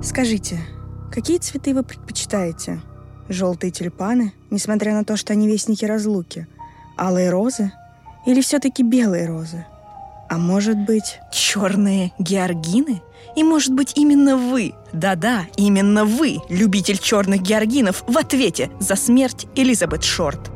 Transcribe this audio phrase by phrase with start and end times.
[0.00, 0.60] Скажите,
[1.12, 2.80] какие цветы вы предпочитаете?
[3.28, 6.46] Желтые тюльпаны, несмотря на то, что они вестники разлуки?
[6.96, 7.72] Алые розы?
[8.24, 9.66] Или все-таки белые розы?
[10.30, 11.18] А может быть...
[11.32, 13.02] Черные георгины?
[13.34, 19.46] И может быть именно вы, да-да, именно вы, любитель черных георгинов, в ответе за смерть
[19.56, 20.50] Элизабет Шорт.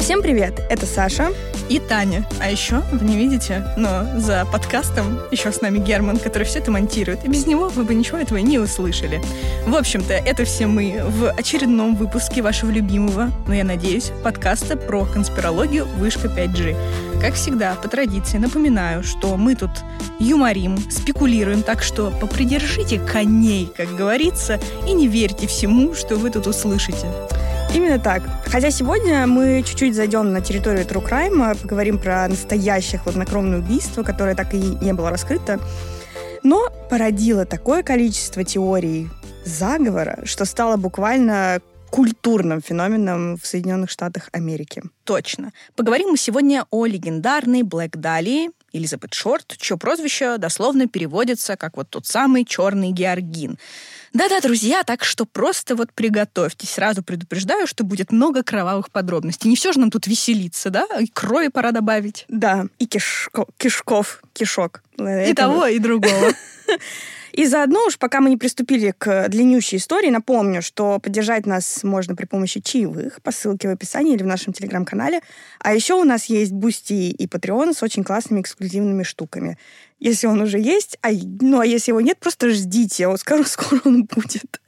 [0.00, 1.30] Всем привет, это Саша
[1.70, 2.26] и Таня.
[2.40, 6.72] А еще, вы не видите, но за подкастом еще с нами Герман, который все это
[6.72, 7.24] монтирует.
[7.24, 9.22] И без него вы бы ничего этого не услышали.
[9.66, 15.04] В общем-то, это все мы в очередном выпуске вашего любимого, но я надеюсь, подкаста про
[15.04, 16.76] конспирологию «Вышка 5G».
[17.20, 19.70] Как всегда, по традиции напоминаю, что мы тут
[20.18, 24.58] юморим, спекулируем, так что попридержите коней, как говорится,
[24.88, 27.06] и не верьте всему, что вы тут услышите.
[27.72, 28.22] Именно так.
[28.46, 34.34] Хотя сегодня мы чуть-чуть зайдем на территорию True Crime, поговорим про настоящее хладнокровное убийство, которое
[34.34, 35.60] так и не было раскрыто,
[36.42, 39.08] но породило такое количество теорий
[39.44, 44.82] заговора, что стало буквально культурным феноменом в Соединенных Штатах Америки.
[45.04, 45.52] Точно.
[45.76, 51.88] Поговорим мы сегодня о легендарной Блэк Далии, Элизабет Шорт, чье прозвище дословно переводится как вот
[51.90, 53.58] тот самый черный георгин.
[54.12, 56.70] Да-да, друзья, так что просто вот приготовьтесь.
[56.70, 59.48] Сразу предупреждаю, что будет много кровавых подробностей.
[59.48, 60.86] Не все же нам тут веселиться, да?
[60.98, 62.24] И крови пора добавить.
[62.28, 64.82] Да, и кишко, кишков, кишок.
[64.98, 66.32] И того, и другого.
[67.32, 72.14] И заодно уж, пока мы не приступили к длиннющей истории, напомню, что поддержать нас можно
[72.16, 75.20] при помощи чаевых по ссылке в описании или в нашем телеграм-канале.
[75.60, 79.58] А еще у нас есть Boosty и Patreon с очень классными эксклюзивными штуками.
[79.98, 84.04] Если он уже есть, а, ну а если его нет, просто ждите, вот скоро-скоро он
[84.04, 84.60] будет.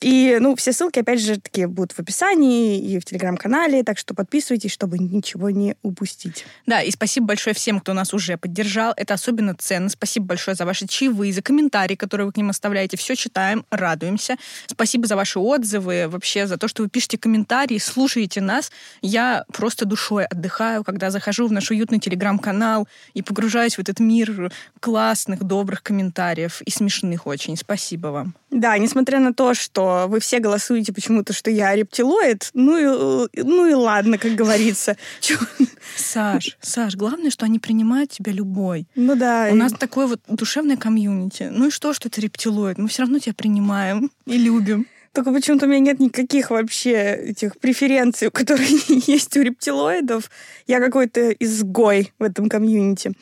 [0.00, 4.14] И, ну, все ссылки, опять же, такие будут в описании и в Телеграм-канале, так что
[4.14, 6.44] подписывайтесь, чтобы ничего не упустить.
[6.66, 8.92] Да, и спасибо большое всем, кто нас уже поддержал.
[8.96, 9.88] Это особенно ценно.
[9.88, 12.96] Спасибо большое за ваши чаевые, за комментарии, которые вы к ним оставляете.
[12.96, 14.36] Все читаем, радуемся.
[14.66, 18.70] Спасибо за ваши отзывы, вообще за то, что вы пишете комментарии, слушаете нас.
[19.02, 24.52] Я просто душой отдыхаю, когда захожу в наш уютный Телеграм-канал и погружаюсь в этот мир
[24.80, 27.56] классных, добрых комментариев и смешных очень.
[27.56, 28.34] Спасибо вам.
[28.50, 33.66] Да, несмотря на то, что вы все голосуете почему-то, что я рептилоид, ну и, ну
[33.66, 34.96] и ладно, как говорится.
[35.96, 38.86] Саш, Саш, главное, что они принимают тебя любой.
[38.94, 39.48] Ну да.
[39.50, 41.50] У нас такое вот душевное комьюнити.
[41.52, 42.78] Ну и что, что ты рептилоид?
[42.78, 44.86] Мы все равно тебя принимаем и любим.
[45.12, 48.68] Только почему-то у меня нет никаких вообще этих преференций, которые
[49.06, 50.30] есть у рептилоидов.
[50.66, 53.12] Я какой-то изгой в этом комьюнити.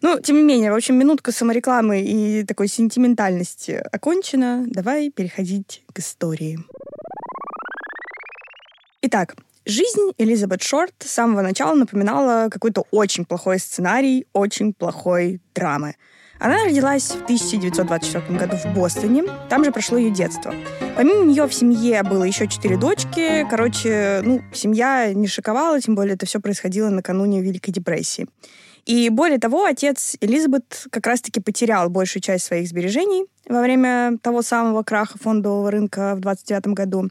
[0.00, 4.64] Ну, тем не менее, в общем, минутка саморекламы и такой сентиментальности окончена.
[4.66, 6.58] Давай переходить к истории.
[9.02, 15.96] Итак, жизнь Элизабет Шорт с самого начала напоминала какой-то очень плохой сценарий, очень плохой драмы.
[16.38, 19.24] Она родилась в 1924 году в Бостоне.
[19.48, 20.54] Там же прошло ее детство.
[20.96, 23.44] Помимо нее в семье было еще четыре дочки.
[23.50, 28.26] Короче, ну, семья не шиковала, тем более это все происходило накануне Великой депрессии.
[28.84, 34.40] И более того, отец Элизабет как раз-таки потерял большую часть своих сбережений во время того
[34.42, 37.10] самого краха фондового рынка в 29 году.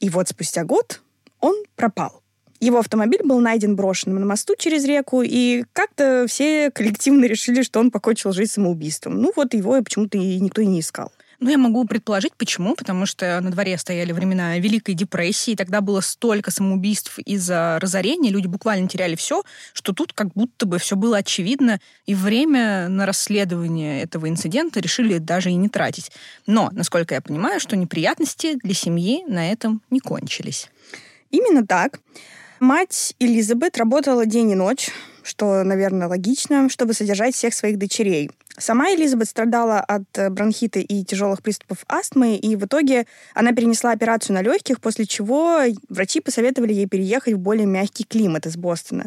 [0.00, 1.02] И вот спустя год
[1.40, 2.22] он пропал.
[2.60, 7.80] Его автомобиль был найден брошенным на мосту через реку, и как-то все коллективно решили, что
[7.80, 9.20] он покончил жизнь самоубийством.
[9.20, 11.12] Ну вот его почему-то и никто и не искал.
[11.40, 12.74] Ну, я могу предположить, почему.
[12.74, 18.30] Потому что на дворе стояли времена Великой депрессии, и тогда было столько самоубийств из-за разорения,
[18.30, 23.06] люди буквально теряли все, что тут как будто бы все было очевидно, и время на
[23.06, 26.10] расследование этого инцидента решили даже и не тратить.
[26.46, 30.68] Но, насколько я понимаю, что неприятности для семьи на этом не кончились.
[31.30, 32.00] Именно так.
[32.60, 34.90] Мать Элизабет работала день и ночь,
[35.22, 38.30] что, наверное, логично, чтобы содержать всех своих дочерей.
[38.58, 43.92] Сама Элизабет страдала от э, бронхита и тяжелых приступов астмы, и в итоге она перенесла
[43.92, 49.06] операцию на легких, после чего врачи посоветовали ей переехать в более мягкий климат из Бостона.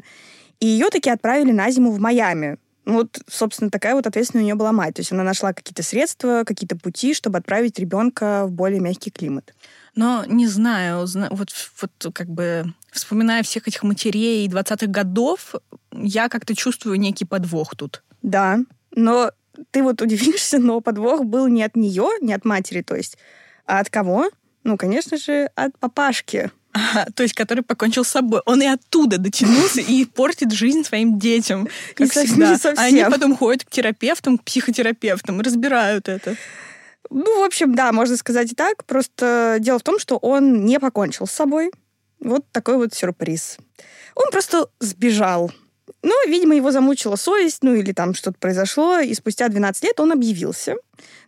[0.61, 2.57] И ее таки отправили на зиму в Майами.
[2.85, 4.95] Ну вот, собственно, такая вот ответственность у нее была мать.
[4.95, 9.53] То есть она нашла какие-то средства, какие-то пути, чтобы отправить ребенка в более мягкий климат.
[9.95, 11.49] Но не знаю, вот,
[11.81, 15.55] вот как бы вспоминая всех этих матерей 20-х годов,
[15.91, 18.03] я как-то чувствую некий подвох тут.
[18.21, 18.59] Да,
[18.95, 19.31] но
[19.71, 23.17] ты вот удивишься, но подвох был не от нее, не от матери, то есть,
[23.65, 24.29] а от кого?
[24.63, 26.51] Ну, конечно же, от папашки.
[26.73, 28.41] А, то есть, который покончил с собой.
[28.45, 32.57] Он и оттуда дотянулся и портит жизнь своим детям, как не всегда.
[32.57, 32.83] Совсем.
[32.83, 36.35] А они потом ходят к терапевтам, к психотерапевтам и разбирают это.
[37.09, 38.85] Ну, в общем, да, можно сказать и так.
[38.85, 41.71] Просто дело в том, что он не покончил с собой.
[42.21, 43.57] Вот такой вот сюрприз.
[44.15, 45.51] Он просто сбежал
[46.03, 50.11] Но, видимо, его замучила совесть, ну или там что-то произошло, и спустя 12 лет он
[50.11, 50.75] объявился.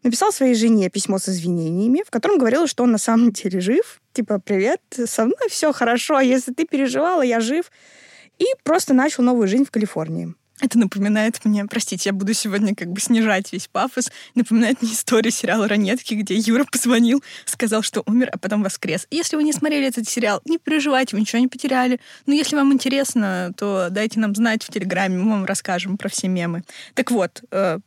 [0.03, 4.01] Написал своей жене письмо с извинениями, в котором говорил, что он на самом деле жив.
[4.13, 7.71] Типа, привет, со мной все хорошо, а если ты переживала, я жив.
[8.39, 10.33] И просто начал новую жизнь в Калифорнии.
[10.63, 15.29] Это напоминает мне, простите, я буду сегодня как бы снижать весь пафос, напоминает мне историю
[15.29, 19.05] сериала «Ранетки», где Юра позвонил, сказал, что умер, а потом воскрес.
[19.11, 21.99] Если вы не смотрели этот сериал, не переживайте, вы ничего не потеряли.
[22.27, 26.29] Но если вам интересно, то дайте нам знать в Телеграме, мы вам расскажем про все
[26.29, 26.63] мемы.
[26.93, 27.79] Так вот, э,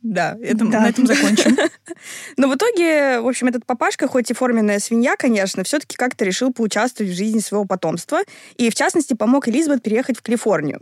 [0.00, 1.58] да, это, да, на этом закончим.
[2.38, 6.54] Но в итоге, в общем, этот папашка, хоть и форменная свинья, конечно, все-таки как-то решил
[6.54, 8.20] поучаствовать в жизни своего потомства
[8.56, 10.80] и, в частности, помог Элизабет переехать в Калифорнию.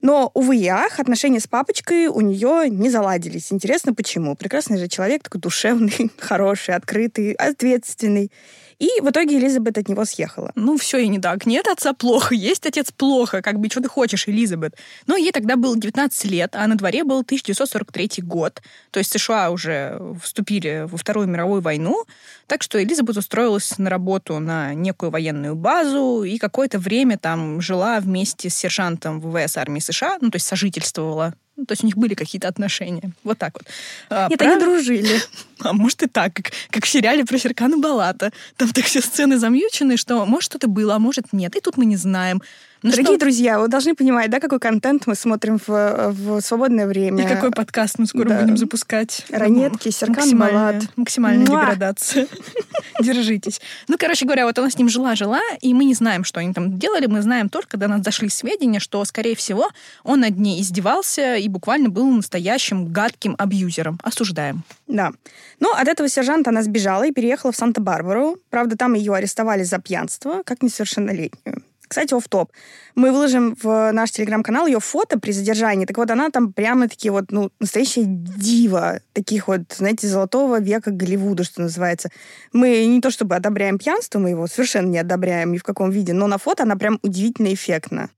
[0.00, 3.52] Но, увы и ах, отношения с папочкой у нее не заладились.
[3.52, 4.34] Интересно, почему?
[4.34, 8.32] Прекрасный же человек, такой душевный, хороший, открытый, ответственный.
[8.80, 10.52] И в итоге Элизабет от него съехала.
[10.54, 11.44] Ну, все и не так.
[11.44, 13.42] Нет отца плохо, есть отец плохо.
[13.42, 14.74] Как бы, что ты хочешь, Элизабет?
[15.06, 18.62] Но ей тогда было 19 лет, а на дворе был 1943 год.
[18.90, 22.06] То есть США уже вступили во Вторую мировую войну.
[22.46, 28.00] Так что Элизабет устроилась на работу на некую военную базу и какое-то время там жила
[28.00, 31.96] вместе с сержантом ВВС армии США, ну, то есть сожительствовала ну, то есть у них
[31.98, 33.12] были какие-то отношения.
[33.22, 33.64] Вот так вот.
[34.08, 34.52] А, Нет, про...
[34.52, 35.20] они дружили.
[35.62, 38.32] А может и так, как, как в сериале про Серкана Балата.
[38.56, 41.54] Там так все сцены замьючены, что может что-то было, а может нет.
[41.54, 42.40] И тут мы не знаем.
[42.82, 43.20] Ну Дорогие что?
[43.20, 47.24] друзья, вы должны понимать, да, какой контент мы смотрим в, в свободное время.
[47.24, 48.40] И какой подкаст мы скоро да.
[48.40, 49.26] будем запускать.
[49.28, 50.84] Ранетки, Серкан Балат.
[50.96, 51.66] Максимальная Муа!
[51.66, 52.26] деградация.
[53.00, 53.60] Держитесь.
[53.86, 56.78] Ну, короче говоря, вот она с ним жила-жила, и мы не знаем, что они там
[56.78, 57.04] делали.
[57.04, 59.68] Мы знаем только, когда нас зашли сведения, что, скорее всего,
[60.02, 63.98] он над ней издевался и буквально был настоящим гадким абьюзером.
[64.02, 64.64] Осуждаем.
[64.86, 65.12] Да.
[65.60, 68.38] Но от этого сержанта она сбежала и переехала в Санта-Барбару.
[68.48, 71.62] Правда, там ее арестовали за пьянство, как несовершеннолетнюю.
[71.90, 72.52] Кстати, оф топ
[72.94, 75.86] Мы выложим в наш телеграм-канал ее фото при задержании.
[75.86, 79.00] Так вот, она там прямо такие вот, ну, настоящая дива.
[79.12, 82.10] Таких вот, знаете, золотого века Голливуда, что называется.
[82.52, 86.12] Мы не то чтобы одобряем пьянство, мы его совершенно не одобряем ни в каком виде,
[86.12, 88.10] но на фото она прям удивительно эффектна.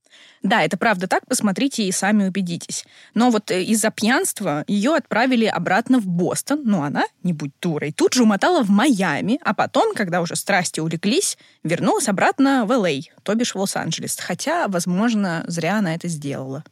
[0.43, 2.85] Да, это правда так, посмотрите и сами убедитесь.
[3.15, 7.93] Но вот э, из-за пьянства ее отправили обратно в Бостон, но она, не будь дурой,
[7.93, 12.91] тут же умотала в Майами, а потом, когда уже страсти улеглись, вернулась обратно в Л.А.,
[13.23, 14.19] то бишь в Лос-Анджелес.
[14.19, 16.65] Хотя, возможно, зря она это сделала.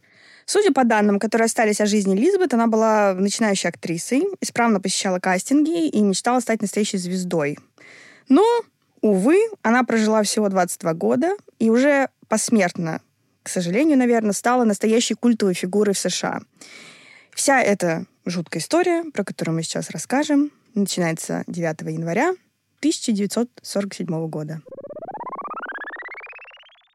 [0.46, 5.86] Судя по данным, которые остались о жизни Элизабет, она была начинающей актрисой, исправно посещала кастинги
[5.86, 7.56] и мечтала стать настоящей звездой.
[8.28, 8.44] Но,
[9.00, 13.00] увы, она прожила всего 22 года и уже посмертно
[13.42, 16.40] к сожалению, наверное, стала настоящей культовой фигурой в США.
[17.34, 22.30] Вся эта жуткая история, про которую мы сейчас расскажем, начинается 9 января
[22.80, 24.60] 1947 года.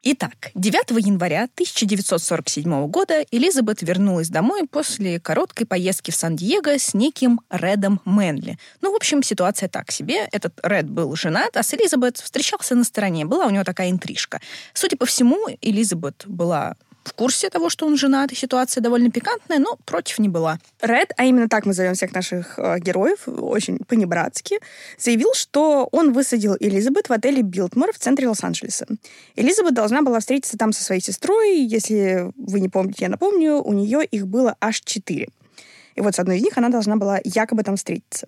[0.07, 7.42] Итак, 9 января 1947 года Элизабет вернулась домой после короткой поездки в Сан-Диего с неким
[7.50, 8.60] Редом Мэнли.
[8.81, 10.30] Ну, в общем, ситуация так себе.
[10.31, 13.25] Этот Ред был женат, а с Элизабет встречался на стороне.
[13.25, 14.42] Была у него такая интрижка.
[14.75, 16.75] Судя по всему, Элизабет была
[17.06, 20.60] в курсе того, что он женат, и ситуация довольно пикантная, но против не была.
[20.81, 24.60] Ред, а именно так мы зовем всех наших э, героев, очень по-небратски,
[24.98, 28.88] заявил, что он высадил Элизабет в отеле Билтмор в центре Лос-Анджелеса.
[29.36, 31.60] Элизабет должна была встретиться там со своей сестрой.
[31.60, 35.30] Если вы не помните, я напомню, у нее их было аж четыре.
[35.94, 38.27] И вот с одной из них она должна была якобы там встретиться.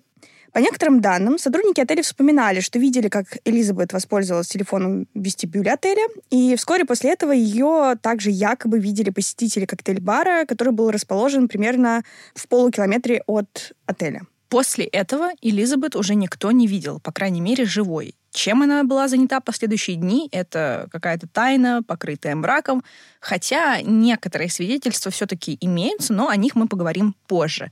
[0.52, 6.06] По некоторым данным, сотрудники отеля вспоминали, что видели, как Элизабет воспользовалась телефоном в вестибюле отеля,
[6.30, 12.02] и вскоре после этого ее также якобы видели посетители коктейль-бара, который был расположен примерно
[12.34, 14.22] в полукилометре от отеля.
[14.48, 18.14] После этого Элизабет уже никто не видел, по крайней мере, живой.
[18.30, 22.82] Чем она была занята последующие дни, это какая-то тайна, покрытая мраком,
[23.20, 27.70] хотя некоторые свидетельства все-таки имеются, но о них мы поговорим позже.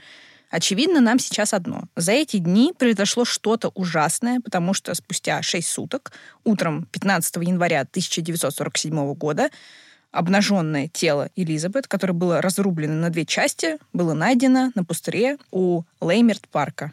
[0.50, 1.84] Очевидно нам сейчас одно.
[1.96, 6.12] За эти дни произошло что-то ужасное, потому что спустя 6 суток,
[6.44, 9.50] утром 15 января 1947 года,
[10.12, 16.92] обнаженное тело Элизабет, которое было разрублено на две части, было найдено на пустыре у Леймерт-парка.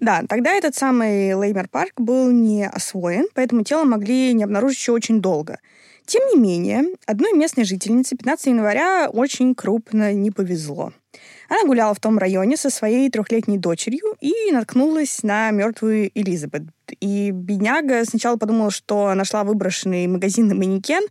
[0.00, 5.20] Да, тогда этот самый Леймер-парк был не освоен, поэтому тело могли не обнаружить еще очень
[5.20, 5.58] долго.
[6.06, 10.92] Тем не менее, одной местной жительнице 15 января очень крупно не повезло.
[11.48, 16.64] Она гуляла в том районе со своей трехлетней дочерью и наткнулась на мертвую Элизабет.
[17.00, 21.04] И бедняга сначала подумала, что нашла выброшенный магазинный манекен,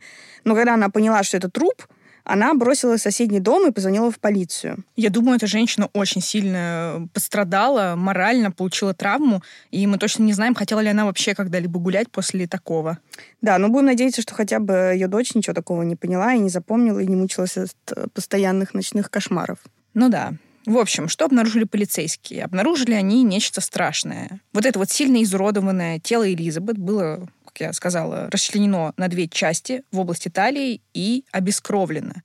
[0.44, 1.88] но когда она поняла, что это труп,
[2.30, 4.84] Она бросила соседний дом и позвонила в полицию.
[4.98, 9.42] Я думаю, эта женщина очень сильно пострадала, морально получила травму,
[9.72, 12.98] и мы точно не знаем, хотела ли она вообще когда-либо гулять после такого.
[13.42, 16.50] Да, но будем надеяться, что хотя бы ее дочь ничего такого не поняла и не
[16.50, 19.60] запомнила, и не мучилась от постоянных ночных кошмаров.
[19.94, 20.34] Ну да,
[20.68, 22.44] в общем, что обнаружили полицейские?
[22.44, 24.42] Обнаружили они нечто страшное.
[24.52, 29.84] Вот это вот сильно изуродованное тело Элизабет было, как я сказала, расчленено на две части
[29.94, 32.16] в области талии и обескровлено.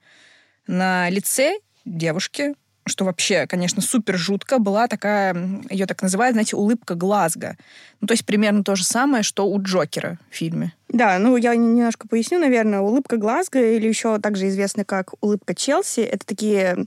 [0.67, 2.55] На лице девушки,
[2.87, 5.37] что вообще, конечно, супер жутко, была такая,
[5.71, 7.57] ее так называют, знаете, улыбка Глазго.
[8.01, 10.73] Ну, то есть примерно то же самое, что у Джокера в фильме.
[10.89, 12.81] Да, ну я немножко поясню, наверное.
[12.81, 16.87] Улыбка Глазго, или еще также известная как улыбка Челси, это такие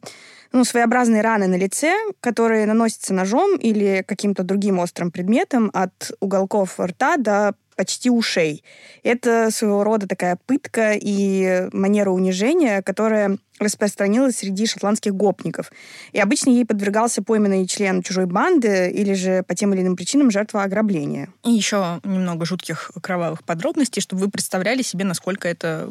[0.51, 6.79] ну, своеобразные раны на лице, которые наносятся ножом или каким-то другим острым предметом от уголков
[6.79, 8.63] рта до почти ушей.
[9.03, 15.71] Это своего рода такая пытка и манера унижения, которая распространилась среди шотландских гопников.
[16.11, 20.29] И обычно ей подвергался пойманный член чужой банды или же по тем или иным причинам
[20.31, 21.29] жертва ограбления.
[21.43, 25.89] И еще немного жутких кровавых подробностей, чтобы вы представляли себе, насколько это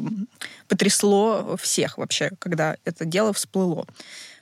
[0.67, 3.87] потрясло всех вообще, когда это дело всплыло.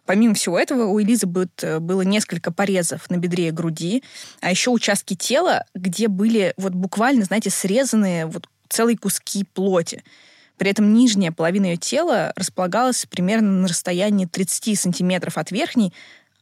[0.05, 4.03] Помимо всего этого, у Элизабет э, было несколько порезов на бедре и груди,
[4.41, 10.03] а еще участки тела, где были вот буквально, знаете, срезанные вот целые куски плоти.
[10.57, 15.93] При этом нижняя половина ее тела располагалась примерно на расстоянии 30 сантиметров от верхней,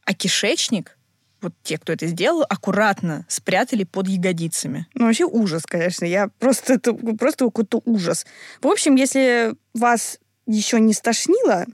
[0.04, 0.96] а кишечник
[1.40, 4.86] вот те, кто это сделал, аккуратно спрятали под ягодицами.
[4.94, 6.04] Ну, вообще ужас, конечно.
[6.04, 8.24] Я просто, это просто какой-то ужас.
[8.60, 11.66] В общем, если вас еще не стошнило,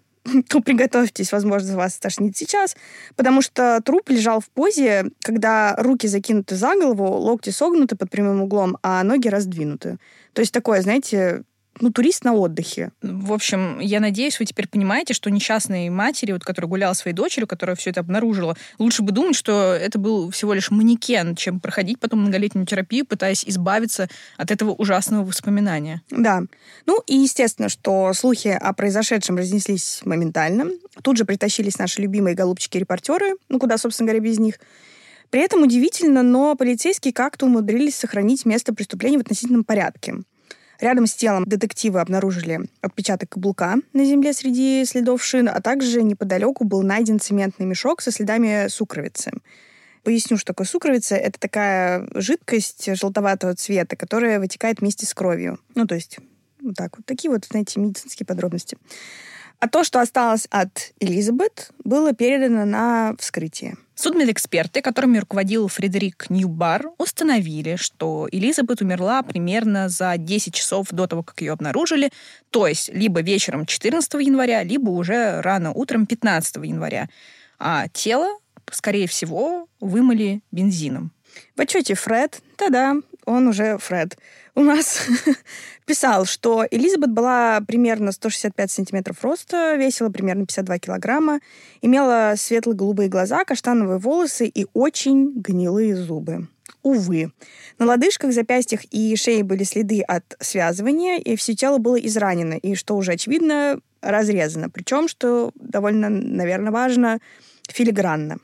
[0.48, 2.76] то приготовьтесь, возможно, вас стошнит сейчас,
[3.16, 8.42] потому что труп лежал в позе, когда руки закинуты за голову, локти согнуты под прямым
[8.42, 9.98] углом, а ноги раздвинуты.
[10.32, 11.42] То есть такое, знаете,
[11.80, 12.90] ну, турист на отдыхе.
[13.02, 17.46] В общем, я надеюсь, вы теперь понимаете, что несчастной матери, вот, которая гуляла своей дочерью,
[17.46, 22.00] которая все это обнаружила, лучше бы думать, что это был всего лишь манекен, чем проходить
[22.00, 26.02] потом многолетнюю терапию, пытаясь избавиться от этого ужасного воспоминания.
[26.10, 26.42] Да.
[26.86, 30.66] Ну, и естественно, что слухи о произошедшем разнеслись моментально.
[31.02, 34.54] Тут же притащились наши любимые голубчики-репортеры, ну, куда, собственно говоря, без них.
[35.30, 40.14] При этом удивительно, но полицейские как-то умудрились сохранить место преступления в относительном порядке.
[40.80, 46.64] Рядом с телом детективы обнаружили отпечаток каблука на земле среди следов шин, а также неподалеку
[46.64, 49.32] был найден цементный мешок со следами сукровицы.
[50.04, 51.16] Поясню, что такое сукровица.
[51.16, 55.58] Это такая жидкость желтоватого цвета, которая вытекает вместе с кровью.
[55.74, 56.18] Ну, то есть
[56.62, 57.04] вот так вот.
[57.04, 58.78] Такие вот, знаете, медицинские подробности.
[59.58, 63.76] А то, что осталось от Элизабет, было передано на вскрытие.
[64.00, 71.24] Судмедэксперты, которыми руководил Фредерик Ньюбар, установили, что Элизабет умерла примерно за 10 часов до того,
[71.24, 72.10] как ее обнаружили,
[72.50, 77.08] то есть либо вечером 14 января, либо уже рано утром 15 января.
[77.58, 78.38] А тело,
[78.70, 81.10] скорее всего, вымыли бензином.
[81.56, 84.16] В отчете Фред, да-да, он уже Фред,
[84.58, 85.06] у нас
[85.86, 91.38] писал, что Элизабет была примерно 165 сантиметров роста, весила примерно 52 килограмма,
[91.80, 96.48] имела светло-голубые глаза, каштановые волосы и очень гнилые зубы.
[96.82, 97.30] Увы.
[97.78, 102.74] На лодыжках, запястьях и шее были следы от связывания, и все тело было изранено, и,
[102.74, 104.70] что уже очевидно, разрезано.
[104.70, 107.18] Причем, что довольно, наверное, важно,
[107.68, 108.38] филигранно.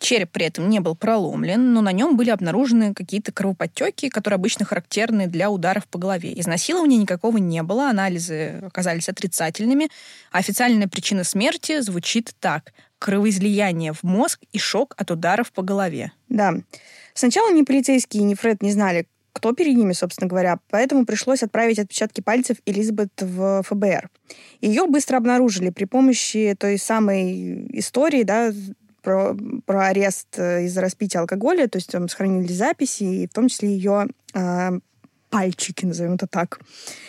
[0.00, 4.64] Череп при этом не был проломлен, но на нем были обнаружены какие-то кровоподтеки, которые обычно
[4.64, 6.32] характерны для ударов по голове.
[6.40, 9.90] Изнасилования никакого не было, анализы оказались отрицательными.
[10.32, 12.72] А официальная причина смерти звучит так.
[12.98, 16.12] Кровоизлияние в мозг и шок от ударов по голове.
[16.30, 16.54] Да.
[17.12, 21.78] Сначала ни полицейские, ни Фред не знали, кто перед ними, собственно говоря, поэтому пришлось отправить
[21.78, 24.10] отпечатки пальцев Элизабет в ФБР.
[24.60, 28.52] Ее быстро обнаружили при помощи той самой истории, да,
[29.00, 33.48] про, про арест э, из-за распития алкоголя, то есть там сохранили записи, и в том
[33.48, 34.70] числе ее э,
[35.30, 36.60] пальчики, назовем это так.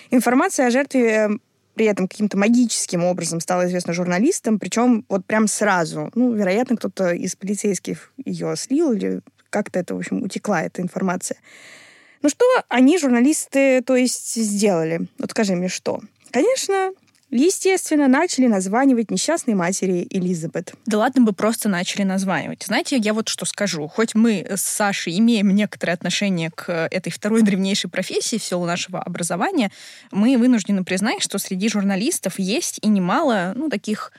[0.10, 1.30] Информация о жертве
[1.74, 6.12] при этом каким-то магическим образом стала известна журналистам, причем вот прям сразу.
[6.16, 11.38] Ну, вероятно, кто-то из полицейских ее слил или как-то это, в общем, утекла эта информация.
[12.22, 15.08] Ну что они, журналисты, то есть, сделали?
[15.18, 16.02] Вот скажи мне, что?
[16.32, 16.92] Конечно,
[17.32, 20.74] Естественно, начали названивать несчастной матери Элизабет.
[20.86, 22.64] Да ладно бы просто начали названивать.
[22.64, 23.88] Знаете, я вот что скажу.
[23.88, 29.02] Хоть мы с Сашей имеем некоторое отношение к этой второй древнейшей профессии в силу нашего
[29.02, 29.72] образования,
[30.12, 34.12] мы вынуждены признать, что среди журналистов есть и немало, ну, таких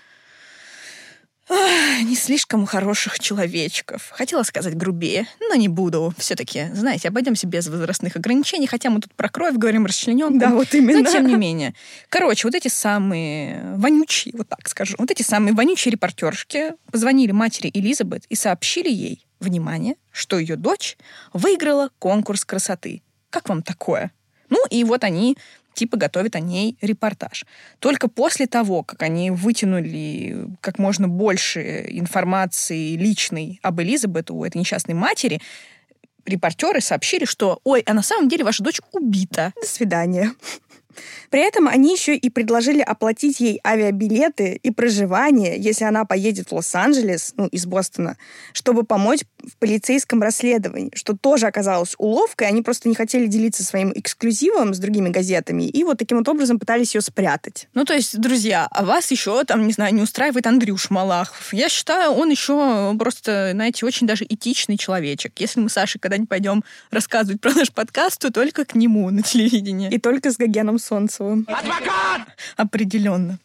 [2.03, 4.11] не слишком хороших человечков.
[4.11, 6.15] Хотела сказать грубее, но не буду.
[6.19, 10.39] Все-таки, знаете, обойдемся без возрастных ограничений, хотя мы тут про кровь говорим расчлененку.
[10.39, 11.03] Да, вот именно.
[11.03, 11.75] Но тем не менее.
[12.09, 17.71] Короче, вот эти самые вонючие, вот так скажу, вот эти самые вонючие репортершки позвонили матери
[17.73, 20.97] Элизабет и сообщили ей, внимание, что ее дочь
[21.33, 23.03] выиграла конкурс красоты.
[23.31, 24.13] Как вам такое?
[24.49, 25.37] Ну и вот они
[25.75, 27.47] типа готовят о ней репортаж.
[27.79, 34.59] Только после того, как они вытянули как можно больше информации личной об Элизабет у этой
[34.59, 35.41] несчастной матери,
[36.25, 39.53] репортеры сообщили, что «Ой, а на самом деле ваша дочь убита».
[39.61, 40.33] До свидания.
[41.31, 46.55] При этом они еще и предложили оплатить ей авиабилеты и проживание, если она поедет в
[46.55, 48.17] Лос-Анджелес, ну, из Бостона,
[48.53, 52.49] чтобы помочь в полицейском расследовании, что тоже оказалось уловкой.
[52.49, 56.59] Они просто не хотели делиться своим эксклюзивом с другими газетами, и вот таким вот образом
[56.59, 57.69] пытались ее спрятать.
[57.75, 61.53] Ну, то есть, друзья, а вас еще, там, не знаю, не устраивает Андрюш Малахов.
[61.53, 65.33] Я считаю, он еще просто, знаете, очень даже этичный человечек.
[65.39, 69.23] Если мы с Сашей когда-нибудь пойдем рассказывать про наш подкаст, то только к нему на
[69.23, 69.91] телевидении.
[69.91, 71.47] И только с Гогеном Солнцевым.
[71.49, 72.29] Адвокат!
[72.57, 73.39] Определенно.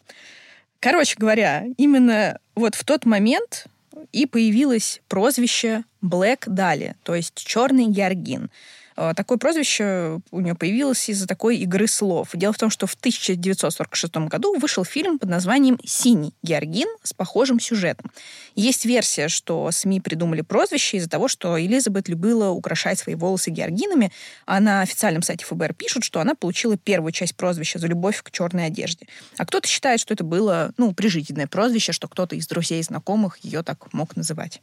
[0.80, 3.66] Короче говоря, именно вот в тот момент
[4.12, 8.50] и появилось прозвище Black Dahlia, то есть черный георгин.
[8.98, 12.30] Э, такое прозвище у нее появилось из-за такой игры слов.
[12.34, 17.60] Дело в том, что в 1946 году вышел фильм под названием «Синий Георгин» с похожим
[17.60, 18.10] сюжетом.
[18.56, 24.10] Есть версия, что СМИ придумали прозвище из-за того, что Элизабет любила украшать свои волосы георгинами,
[24.46, 28.32] а на официальном сайте ФБР пишут, что она получила первую часть прозвища за любовь к
[28.32, 29.06] черной одежде.
[29.36, 33.38] А кто-то считает, что это было, ну, прижизненное прозвище, что кто-то из друзей и знакомых
[33.44, 34.60] ее так мог называть.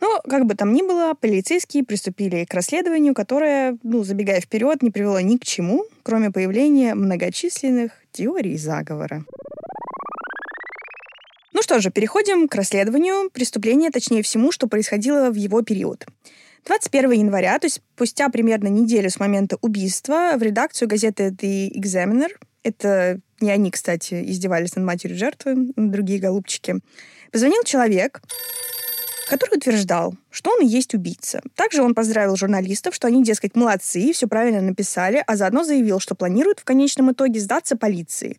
[0.00, 4.90] Но, как бы там ни было, полицейские приступили к расследованию, которое, ну, забегая вперед, не
[4.90, 9.24] привело ни к чему, кроме появления многочисленных теорий заговора.
[11.52, 16.06] Ну что же, переходим к расследованию преступления, точнее всему, что происходило в его период.
[16.66, 22.30] 21 января, то есть спустя примерно неделю с момента убийства, в редакцию газеты The Examiner,
[22.62, 26.76] это не они, кстати, издевались над матерью жертвы, другие голубчики,
[27.32, 28.20] позвонил человек,
[29.30, 31.40] который утверждал, что он и есть убийца.
[31.54, 36.16] Также он поздравил журналистов, что они, дескать, молодцы, все правильно написали, а заодно заявил, что
[36.16, 38.38] планируют в конечном итоге сдаться полиции.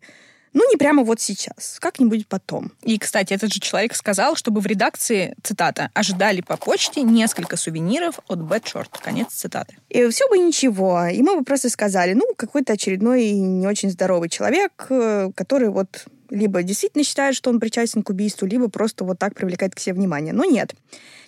[0.52, 2.72] Ну, не прямо вот сейчас, как-нибудь потом.
[2.82, 8.20] И, кстати, этот же человек сказал, чтобы в редакции, цитата, ожидали по почте несколько сувениров
[8.28, 9.78] от Bad Конец цитаты.
[9.88, 11.06] И все бы ничего.
[11.06, 16.04] И мы бы просто сказали, ну, какой-то очередной не очень здоровый человек, э, который вот
[16.32, 19.94] либо действительно считает, что он причастен к убийству, либо просто вот так привлекает к себе
[19.94, 20.32] внимание.
[20.32, 20.74] Но нет.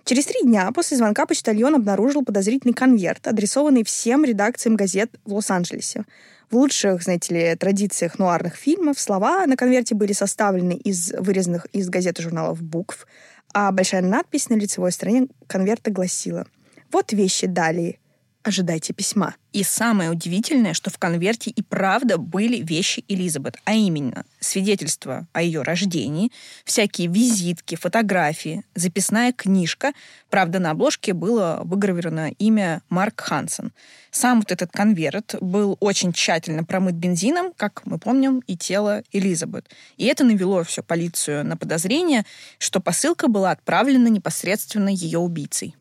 [0.05, 6.05] Через три дня после звонка почтальон обнаружил подозрительный конверт, адресованный всем редакциям газет в Лос-Анджелесе.
[6.51, 11.89] В лучших, знаете ли, традициях нуарных фильмов слова на конверте были составлены из вырезанных из
[11.89, 13.07] газет и журналов букв,
[13.53, 16.47] а большая надпись на лицевой стороне конверта гласила
[16.91, 17.99] «Вот вещи далее
[18.45, 19.35] ожидайте письма.
[19.53, 25.43] И самое удивительное, что в конверте и правда были вещи Элизабет, а именно свидетельство о
[25.43, 26.31] ее рождении,
[26.65, 29.93] всякие визитки, фотографии, записная книжка.
[30.29, 33.73] Правда, на обложке было выгравировано имя Марк Хансен.
[34.11, 39.69] Сам вот этот конверт был очень тщательно промыт бензином, как мы помним, и тело Элизабет.
[39.97, 42.25] И это навело всю полицию на подозрение,
[42.59, 45.75] что посылка была отправлена непосредственно ее убийцей.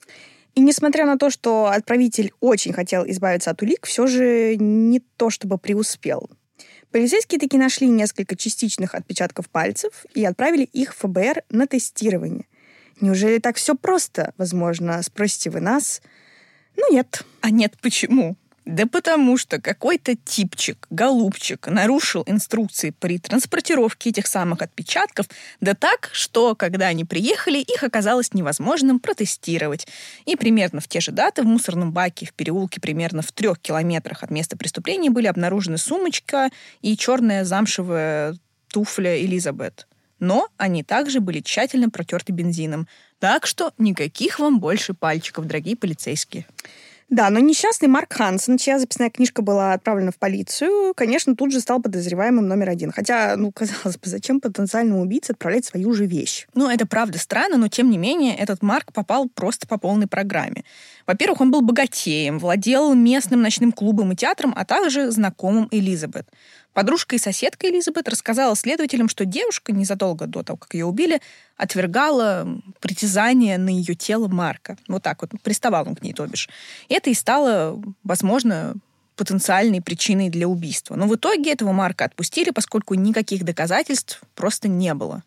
[0.55, 5.29] И несмотря на то, что отправитель очень хотел избавиться от улик, все же не то
[5.29, 6.29] чтобы преуспел.
[6.91, 12.45] Полицейские таки нашли несколько частичных отпечатков пальцев и отправили их в ФБР на тестирование.
[13.01, 14.33] Неужели так все просто?
[14.37, 16.03] Возможно, спросите вы нас.
[16.77, 17.23] Ну нет.
[17.41, 18.37] А нет, почему?
[18.65, 25.28] Да потому что какой-то типчик, голубчик, нарушил инструкции при транспортировке этих самых отпечатков,
[25.60, 29.88] да так, что, когда они приехали, их оказалось невозможным протестировать.
[30.26, 34.23] И примерно в те же даты в мусорном баке в переулке примерно в трех километрах
[34.23, 36.49] от места преступления были обнаружены сумочка
[36.82, 38.38] и черная замшевая
[38.69, 39.88] туфля Элизабет.
[40.19, 42.88] Но они также были тщательно протерты бензином.
[43.19, 46.45] Так что никаких вам больше пальчиков, дорогие полицейские.
[47.13, 51.60] Да, но несчастный Марк Хансен, чья записная книжка была отправлена в полицию, конечно, тут же
[51.60, 52.91] стал подозреваемым номер один.
[52.91, 56.47] Хотя, ну, казалось бы, зачем потенциальному убийце отправлять свою же вещь?
[56.56, 60.63] Ну, это правда странно, но тем не менее этот Марк попал просто по полной программе.
[61.06, 66.28] Во-первых, он был богатеем, владел местным ночным клубом и театром, а также знакомым Элизабет.
[66.73, 71.21] Подружка и соседка Элизабет рассказала следователям, что девушка незадолго до того, как ее убили,
[71.55, 72.47] отвергала
[72.79, 74.77] притязание на ее тело Марка.
[74.88, 76.49] Вот так вот, приставал он к ней, то бишь.
[76.89, 78.75] Это и стало, возможно,
[79.15, 80.95] потенциальной причиной для убийства.
[80.95, 85.23] Но в итоге этого Марка отпустили, поскольку никаких доказательств просто не было.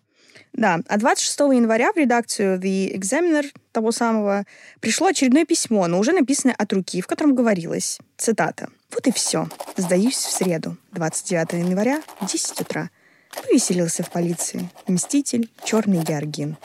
[0.53, 4.47] Да, а 26 января в редакцию The Examiner того самого
[4.81, 9.49] пришло очередное письмо, но уже написанное от руки, в котором говорилось, цитата, «Вот и все.
[9.77, 12.91] Сдаюсь в среду, 29 января, 10 утра.
[13.43, 14.71] Повеселился в полиции.
[14.87, 16.57] Мститель, черный Георгин.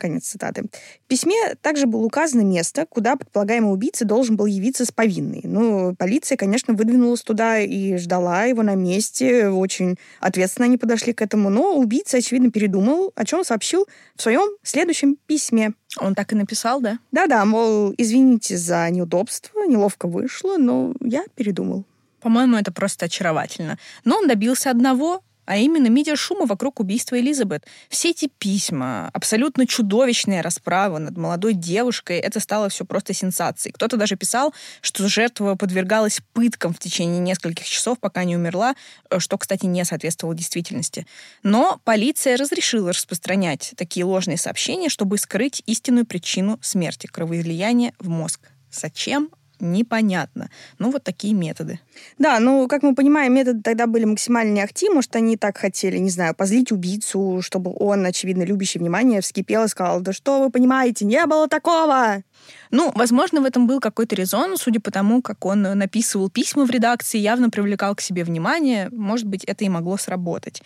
[0.00, 0.64] Конец цитаты.
[1.04, 5.42] В письме также было указано место, куда предполагаемый убийца должен был явиться с повинной.
[5.44, 9.50] Ну, полиция, конечно, выдвинулась туда и ждала его на месте.
[9.50, 11.50] Очень ответственно они подошли к этому.
[11.50, 13.86] Но убийца, очевидно, передумал, о чем сообщил
[14.16, 15.74] в своем следующем письме.
[15.98, 16.98] Он так и написал, да?
[17.12, 21.84] Да-да, мол, извините за неудобство, неловко вышло, но я передумал.
[22.20, 23.78] По-моему, это просто очаровательно.
[24.04, 27.66] Но он добился одного, а именно медиашума вокруг убийства Элизабет.
[27.88, 33.72] Все эти письма, абсолютно чудовищная расправа над молодой девушкой, это стало все просто сенсацией.
[33.72, 38.74] Кто-то даже писал, что жертва подвергалась пыткам в течение нескольких часов, пока не умерла,
[39.10, 41.06] э, что, кстати, не соответствовало действительности.
[41.42, 48.40] Но полиция разрешила распространять такие ложные сообщения, чтобы скрыть истинную причину смерти, кровоизлияния в мозг.
[48.70, 49.30] Зачем?
[49.60, 50.50] Непонятно.
[50.78, 51.80] Ну, вот такие методы.
[52.18, 54.96] Да, ну, как мы понимаем, методы тогда были максимально неактивны.
[54.96, 59.68] Может, они так хотели, не знаю, позлить убийцу, чтобы он, очевидно, любящий внимание, вскипел и
[59.68, 62.22] сказал, да что вы понимаете, не было такого!
[62.70, 66.70] Ну, возможно, в этом был какой-то резон, судя по тому, как он написывал письма в
[66.70, 68.88] редакции, явно привлекал к себе внимание.
[68.92, 70.62] Может быть, это и могло сработать.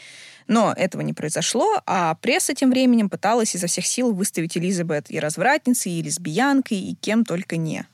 [0.46, 5.18] Но этого не произошло, а пресса тем временем пыталась изо всех сил выставить Элизабет и
[5.18, 7.87] развратницей, и лесбиянкой, и кем только не.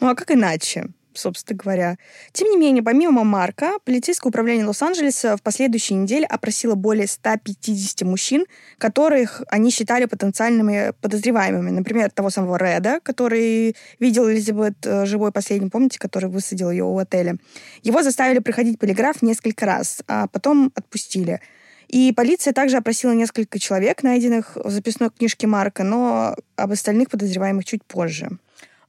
[0.00, 0.88] Ну а как иначе?
[1.18, 1.96] собственно говоря.
[2.32, 8.44] Тем не менее, помимо Марка, полицейское управление Лос-Анджелеса в последующей неделе опросило более 150 мужчин,
[8.78, 11.70] которых они считали потенциальными подозреваемыми.
[11.70, 16.98] Например, того самого Реда, который видел Элизабет э, живой последним, помните, который высадил ее у
[16.98, 17.36] отеля.
[17.82, 21.40] Его заставили проходить полиграф несколько раз, а потом отпустили.
[21.88, 27.64] И полиция также опросила несколько человек, найденных в записной книжке Марка, но об остальных подозреваемых
[27.64, 28.38] чуть позже.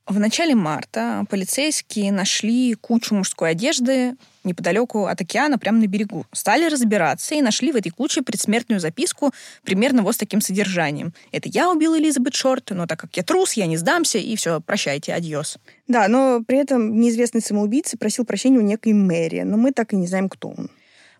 [0.08, 4.16] В начале марта полицейские нашли кучу мужской одежды
[4.46, 6.26] неподалеку от океана, прямо на берегу.
[6.32, 11.14] Стали разбираться и нашли в этой куче предсмертную записку примерно вот с таким содержанием.
[11.34, 14.62] Это я убил Элизабет Шорт, но так как я трус, я не сдамся, и все,
[14.62, 15.58] прощайте, адьос.
[15.90, 19.98] Да, но при этом неизвестный самоубийца просил прощения у некой Мэри, но мы так и
[19.98, 20.70] не знаем, кто он.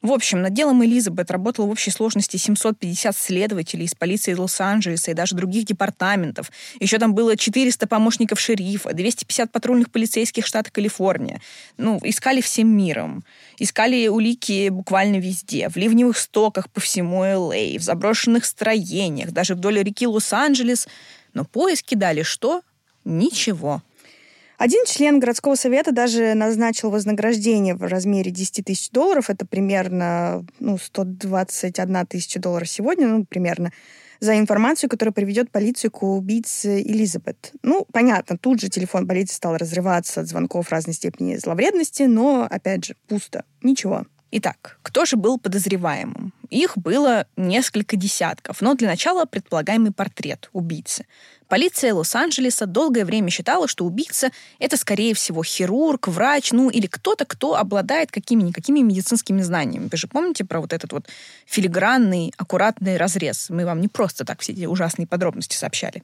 [0.08, 5.14] В общем, над делом Элизабет работало в общей сложности 750 следователей из полиции Лос-Анджелеса и
[5.14, 6.50] даже других департаментов.
[6.80, 11.42] Еще там было 400 помощников шерифа, 250 патрульных полицейских штата Калифорния.
[11.76, 13.26] Ну, искали всем миром.
[13.60, 15.68] Искали улики буквально везде.
[15.68, 20.88] В ливневых стоках по всему Л.А., в заброшенных строениях, даже вдоль реки Лос-Анджелес.
[21.34, 22.62] Но поиски дали что?
[23.04, 23.82] Ничего.
[24.58, 29.30] Один член городского совета даже назначил вознаграждение в размере 10 тысяч долларов.
[29.30, 33.72] Это примерно ну, 121 тысяча долларов сегодня, ну, примерно,
[34.20, 37.52] за информацию, которая приведет полицию к убийце Элизабет.
[37.62, 42.84] Ну, понятно, тут же телефон полиции стал разрываться от звонков разной степени зловредности, но, опять
[42.84, 43.46] же, пусто.
[43.62, 44.08] Ничего.
[44.32, 46.34] Итак, кто же был подозреваемым?
[46.50, 51.06] Их было несколько десятков, но для начала предполагаемый портрет убийцы.
[51.48, 57.24] Полиция Лос-Анджелеса долгое время считала, что убийца— это, скорее всего, хирург, врач, ну или кто-то,
[57.24, 59.88] кто обладает какими-никакими медицинскими знаниями.
[59.90, 61.08] Вы же помните про вот этот вот
[61.46, 63.50] филигранный, аккуратный разрез?
[63.50, 66.04] Мы вам не просто так все эти ужасные подробности сообщали.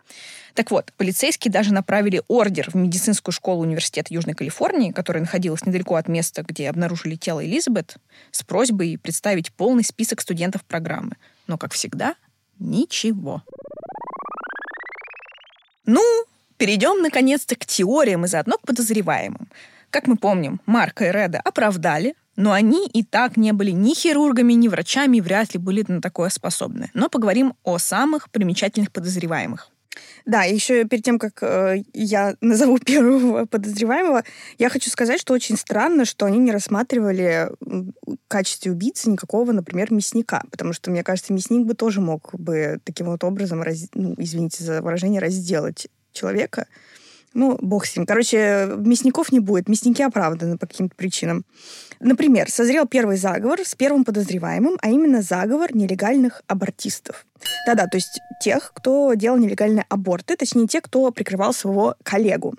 [0.54, 5.96] Так вот, полицейские даже направили ордер в медицинскую школу Университета Южной Калифорнии, которая находилась недалеко
[5.96, 7.98] от места, где обнаружили тело Элизабет,
[8.32, 11.12] с просьбой представить полный список студентов программы.
[11.48, 12.16] Но, как всегда,
[12.58, 13.44] ничего.
[15.86, 16.02] Ну,
[16.58, 19.48] перейдем наконец-то к теориям и заодно к подозреваемым.
[19.92, 24.54] Как мы помним, Марка и Реда оправдали, но они и так не были ни хирургами,
[24.54, 26.90] ни врачами и вряд ли были на такое способны.
[26.96, 29.70] Но поговорим о самых примечательных подозреваемых.
[30.26, 34.24] Да, еще перед тем, как э, я назову первого подозреваемого,
[34.58, 39.92] я хочу сказать, что очень странно, что они не рассматривали в качестве убийцы никакого, например,
[39.92, 44.16] мясника, потому что, мне кажется, мясник бы тоже мог бы таким вот образом, раз, ну,
[44.18, 46.68] извините за выражение, разделать человека.
[47.34, 48.06] Ну, бог с ним.
[48.06, 49.68] Короче, мясников не будет.
[49.68, 51.46] Мясники оправданы по каким-то причинам.
[52.00, 57.26] Например, созрел первый заговор с первым подозреваемым, а именно заговор нелегальных абортистов.
[57.66, 62.56] Да-да, то есть тех, кто делал нелегальные аборты, точнее, те, кто прикрывал своего коллегу.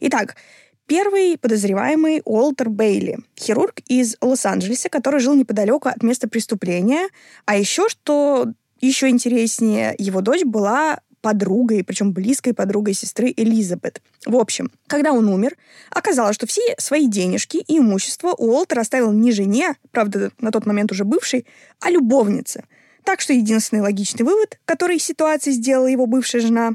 [0.00, 0.36] Итак,
[0.86, 7.08] Первый подозреваемый Уолтер Бейли, хирург из Лос-Анджелеса, который жил неподалеку от места преступления.
[7.46, 8.48] А еще, что
[8.82, 14.02] еще интереснее, его дочь была подругой, причем близкой подругой сестры Элизабет.
[14.26, 15.56] В общем, когда он умер,
[15.88, 20.92] оказалось, что все свои денежки и имущество Уолтер оставил не жене, правда, на тот момент
[20.92, 21.46] уже бывшей,
[21.80, 22.64] а любовнице.
[23.04, 26.74] Так что единственный логичный вывод, который из ситуации сделала его бывшая жена,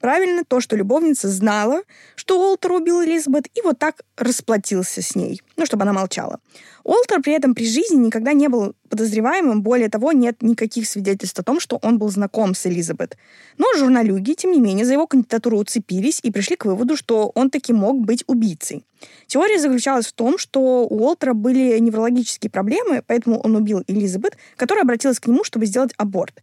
[0.00, 1.82] правильно то, что любовница знала,
[2.16, 6.40] что Уолтер убил Элизабет, и вот так расплатился с ней, ну, чтобы она молчала.
[6.82, 11.42] Уолтер при этом при жизни никогда не был подозреваемым, более того, нет никаких свидетельств о
[11.42, 13.16] том, что он был знаком с Элизабет.
[13.58, 17.50] Но журналюги, тем не менее, за его кандидатуру уцепились и пришли к выводу, что он
[17.50, 18.84] таки мог быть убийцей.
[19.26, 24.84] Теория заключалась в том, что у Уолтера были неврологические проблемы, поэтому он убил Элизабет, которая
[24.84, 26.42] обратилась к нему, чтобы сделать аборт.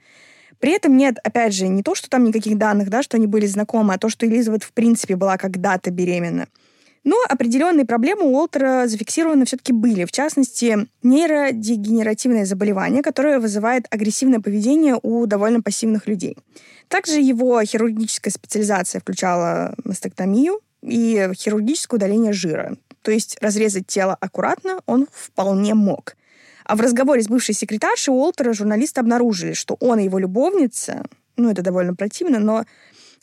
[0.59, 3.45] При этом нет, опять же, не то, что там никаких данных, да, что они были
[3.45, 6.47] знакомы, а то, что Элизабет в принципе была когда-то беременна.
[7.03, 10.03] Но определенные проблемы у Уолтера зафиксированы все-таки были.
[10.03, 16.37] В частности, нейродегенеративное заболевание, которое вызывает агрессивное поведение у довольно пассивных людей.
[16.89, 22.75] Также его хирургическая специализация включала мастектомию и хирургическое удаление жира.
[23.03, 26.17] То есть разрезать тело аккуратно он вполне мог.
[26.67, 31.05] А в разговоре с бывшей секретаршей Уолтера журналисты обнаружили, что он и его любовница,
[31.37, 32.65] ну это довольно противно, но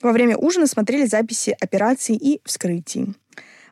[0.00, 3.14] во время ужина смотрели записи операций и вскрытий.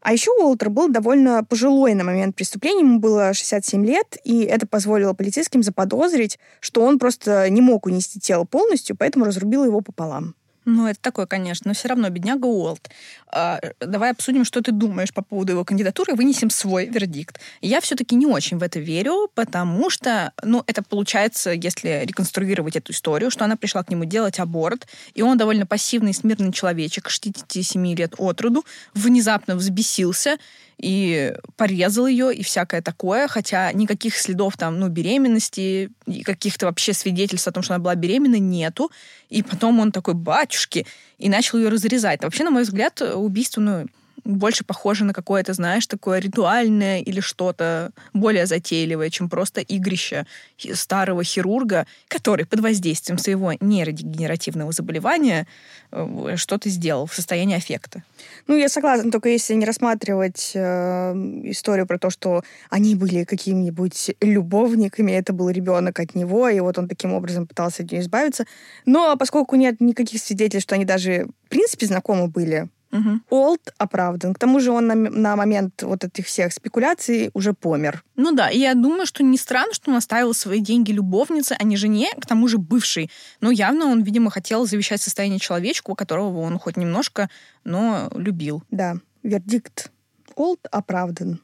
[0.03, 4.67] А еще Уолтер был довольно пожилой на момент преступления, ему было 67 лет, и это
[4.67, 10.35] позволило полицейским заподозрить, что он просто не мог унести тело полностью, поэтому разрубил его пополам.
[10.65, 12.89] Ну, это такое, конечно, но все равно бедняга Уолт.
[13.27, 17.41] А, давай обсудим, что ты думаешь по поводу его кандидатуры, вынесем свой вердикт.
[17.61, 22.93] Я все-таки не очень в это верю, потому что, ну, это получается, если реконструировать эту
[22.93, 27.95] историю, что она пришла к нему делать аборт, и он довольно пассивный, смирный человечек, 67
[27.95, 30.37] лет от роду, внезапно взбесился
[30.83, 36.93] и порезал ее и всякое такое, хотя никаких следов там, ну, беременности и каких-то вообще
[36.93, 38.91] свидетельств о том, что она была беременна, нету.
[39.31, 40.85] И потом он такой, батюшки,
[41.19, 42.23] и начал ее разрезать.
[42.23, 43.87] Вообще, на мой взгляд, убийство, ну,
[44.25, 50.27] больше похоже на какое-то, знаешь, такое ритуальное или что-то более затейливое, чем просто игрище
[50.75, 55.47] старого хирурга, который под воздействием своего нейродегенеративного заболевания
[55.91, 58.03] э, что-то сделал в состоянии аффекта.
[58.47, 61.13] Ну, я согласна, только если не рассматривать э,
[61.45, 66.79] историю про то, что они были какими-нибудь любовниками, это был ребенок от него, и вот
[66.79, 68.45] он таким образом пытался от нее избавиться.
[68.87, 73.21] Но поскольку нет никаких свидетельств, что они даже в принципе знакомы были, Угу.
[73.31, 74.35] Олд оправдан.
[74.35, 78.05] К тому же он на, на момент вот этих всех спекуляций уже помер.
[78.17, 81.65] Ну да, и я думаю, что не странно, что он оставил свои деньги любовнице, а
[81.65, 83.11] не жене, к тому же бывшей.
[83.41, 87.31] Но явно он, видимо, хотел завещать состояние человечку, которого он хоть немножко,
[87.65, 88.63] но любил.
[88.71, 89.91] Да, вердикт.
[90.37, 91.41] Олд оправдан.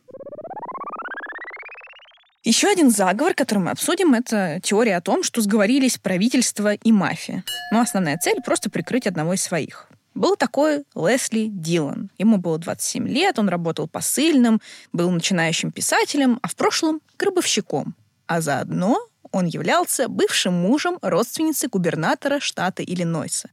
[2.44, 7.44] Еще один заговор, который мы обсудим, это теория о том, что сговорились правительство и мафия.
[7.72, 9.87] Но основная цель— просто прикрыть одного из своих.
[10.18, 12.10] Был такой Лесли Дилан.
[12.18, 14.60] Ему было 27 лет, он работал посыльным,
[14.92, 17.94] был начинающим писателем, а в прошлом— гробовщиком.
[18.26, 18.98] А заодно
[19.30, 23.50] он являлся бывшим мужем родственницы губернатора штата Иллинойса.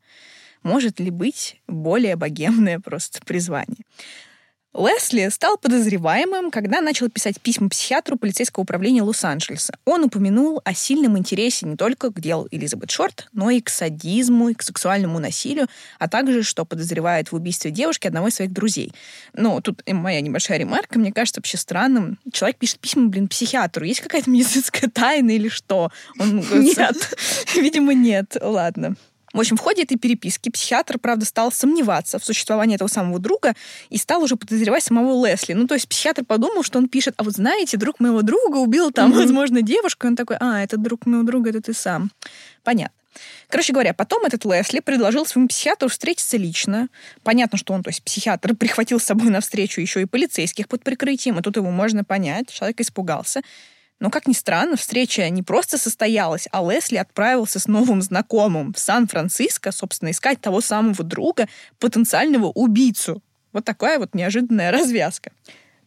[0.64, 3.86] Может ли быть более богемное просто призвание?
[4.78, 9.78] Лесли стал подозреваемым, когда начал писать письма психиатру полицейского управления Лос-Анджелеса.
[9.86, 14.50] Он упомянул о сильном интересе не только к делу Элизабет Шорт, но и к садизму,
[14.50, 18.92] и к сексуальному насилию, а также, что подозревает в убийстве девушки одного из своих друзей.
[19.34, 21.00] Ну, тут моя небольшая ремарка.
[21.00, 22.20] Мне кажется вообще странным.
[22.34, 23.86] Человек пишет письма, блин, психиатру.
[23.86, 25.90] Есть какая-то медицинская тайна или что?
[26.20, 27.16] Он, нет.
[27.56, 28.36] Видимо, нет.
[28.42, 28.98] Ладно.
[29.36, 33.54] В общем, в ходе этой переписки психиатр, правда, стал сомневаться в существовании этого самого друга
[33.90, 35.52] и стал уже подозревать самого Лесли.
[35.52, 38.92] Ну, то есть психиатр подумал, что он пишет, а вот знаете, друг моего друга убил
[38.92, 39.18] там, mm-hmm.
[39.18, 40.08] возможно, девушку.
[40.08, 42.12] И он такой, а, это друг моего друга, это ты сам.
[42.64, 42.96] Понятно.
[43.50, 46.88] Короче говоря, потом этот Лесли предложил своему психиатру встретиться лично.
[47.24, 50.82] Понятно, что он, то есть психиатр, прихватил с собой на встречу еще и полицейских под
[50.82, 52.50] прикрытием, и тут его можно понять.
[52.54, 53.42] Человек испугался.
[54.00, 58.80] Но, как ни странно, встреча не просто состоялась, а Лесли отправился с новым знакомым в
[58.80, 61.48] Сан-Франциско, собственно, искать того самого друга,
[61.80, 63.24] потенциального убийцу.
[63.54, 65.32] Вот такая вот неожиданная развязка.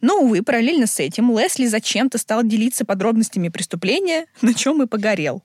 [0.01, 5.43] Но, увы, параллельно с этим Лесли зачем-то стал делиться подробностями преступления, на чем и погорел.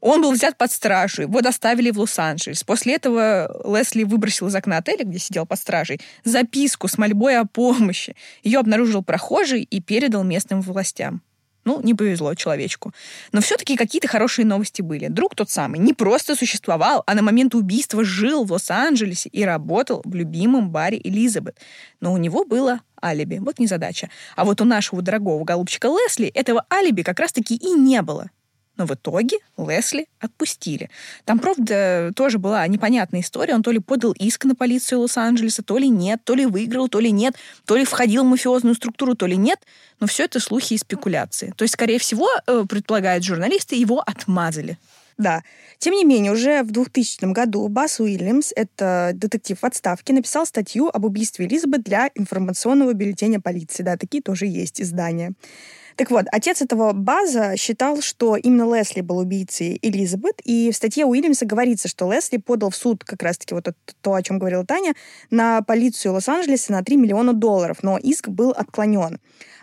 [0.00, 2.64] Он был взят под стражу, его доставили в Лос-Анджелес.
[2.64, 7.46] После этого Лесли выбросил из окна отеля, где сидел под стражей, записку с мольбой о
[7.46, 8.14] помощи.
[8.42, 11.22] Ее обнаружил прохожий и передал местным властям.
[11.66, 12.92] Ну, не повезло человечку.
[13.32, 15.08] Но все-таки какие-то хорошие новости были.
[15.08, 20.00] Друг тот самый не просто существовал, а на момент убийства жил в Лос-Анджелесе и работал
[20.04, 21.58] в любимом баре Элизабет.
[22.00, 23.38] Но у него было алиби.
[23.38, 24.10] Вот незадача.
[24.36, 28.30] А вот у нашего дорогого голубчика Лесли этого алиби как раз-таки и не было.
[28.76, 30.90] Но в итоге Лесли отпустили.
[31.24, 33.54] Там, правда, тоже была непонятная история.
[33.54, 37.00] Он то ли подал иск на полицию Лос-Анджелеса, то ли нет, то ли выиграл, то
[37.00, 37.34] ли нет,
[37.64, 39.60] то ли входил в мафиозную структуру, то ли нет.
[40.00, 41.54] Но все это слухи и спекуляции.
[41.56, 44.78] То есть, скорее всего, э, предполагают журналисты, его отмазали.
[45.18, 45.42] Да.
[45.78, 50.90] Тем не менее, уже в 2000 году Бас Уильямс, это детектив в отставке, написал статью
[50.92, 53.82] об убийстве Элизабет для информационного бюллетеня полиции.
[53.82, 55.32] Да, такие тоже есть издания.
[55.96, 61.06] Так вот, отец этого База считал, что именно Лесли был убийцей Элизабет, и в статье
[61.06, 63.66] Уильямса говорится, что Лесли подал в суд как раз-таки вот
[64.02, 64.94] то, о чем говорила Таня,
[65.30, 69.18] на полицию Лос-Анджелеса на 3 миллиона долларов, но иск был отклонен.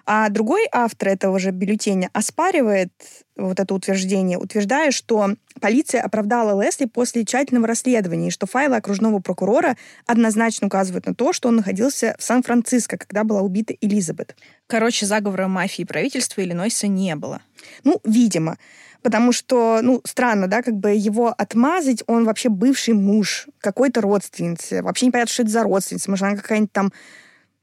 [0.05, 2.91] А другой автор этого же бюллетеня оспаривает
[3.37, 9.19] вот это утверждение, утверждая, что полиция оправдала Лесли после тщательного расследования, и что файлы окружного
[9.19, 14.35] прокурора однозначно указывают на то, что он находился в Сан-Франциско, когда была убита Элизабет.
[14.67, 17.41] Короче, заговора мафии и правительства Иллинойса не было.
[17.83, 18.57] Ну, видимо.
[19.03, 24.81] Потому что, ну, странно, да, как бы его отмазать, он вообще бывший муж какой-то родственницы.
[24.81, 26.09] Вообще непонятно, что это за родственница.
[26.09, 26.93] Может, она какая-нибудь там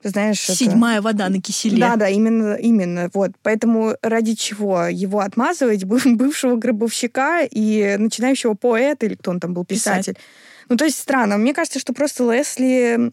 [0.02, 0.40] знаешь...
[0.40, 1.02] Седьмая это...
[1.02, 1.78] вода на киселе.
[1.78, 3.10] Да, да, именно, именно.
[3.12, 3.32] Вот.
[3.42, 9.64] Поэтому ради чего его отмазывать, бывшего гробовщика и начинающего поэта, или кто он там был,
[9.64, 10.14] писатель.
[10.14, 10.24] писатель.
[10.68, 11.36] Ну, то есть странно.
[11.36, 13.12] Мне кажется, что просто Лесли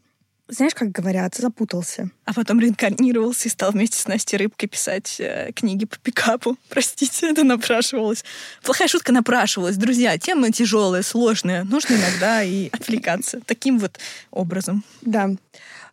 [0.49, 2.09] знаешь, как говорят, запутался.
[2.25, 6.57] А потом реинкарнировался и стал вместе с Настей Рыбкой писать э, книги по пикапу.
[6.69, 8.23] Простите, это напрашивалось.
[8.63, 9.75] Плохая шутка напрашивалась.
[9.75, 11.63] Друзья, тема тяжелая, сложная.
[11.65, 13.99] Нужно иногда и отвлекаться таким вот
[14.31, 14.83] образом.
[15.01, 15.31] Да.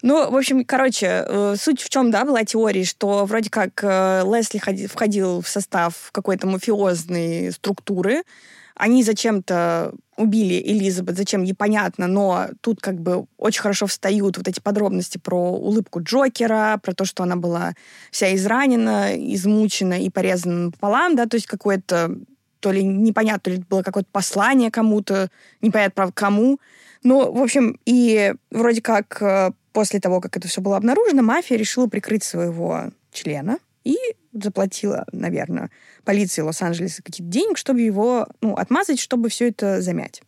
[0.06, 4.22] Ну, в общем, короче, э, суть в чем, да, была теория, что вроде как э,
[4.26, 8.22] Лесли входил в состав какой-то мафиозной структуры,
[8.74, 14.60] они зачем-то убили Элизабет, зачем непонятно, но тут как бы очень хорошо встают вот эти
[14.60, 17.72] подробности про улыбку Джокера, про то, что она была
[18.10, 22.14] вся изранена, измучена и порезана пополам, да, то есть какое-то
[22.60, 25.30] то ли непонятно, то ли было какое-то послание кому-то,
[25.62, 26.60] непонятно, правда, кому.
[27.02, 31.58] Ну, в общем, и вроде как э, после того, как это все было обнаружено, мафия
[31.58, 33.96] решила прикрыть своего члена и
[34.32, 35.70] заплатила, наверное,
[36.04, 40.22] полиции Лос-Анджелеса какие-то денег, чтобы его ну, отмазать, чтобы все это замять.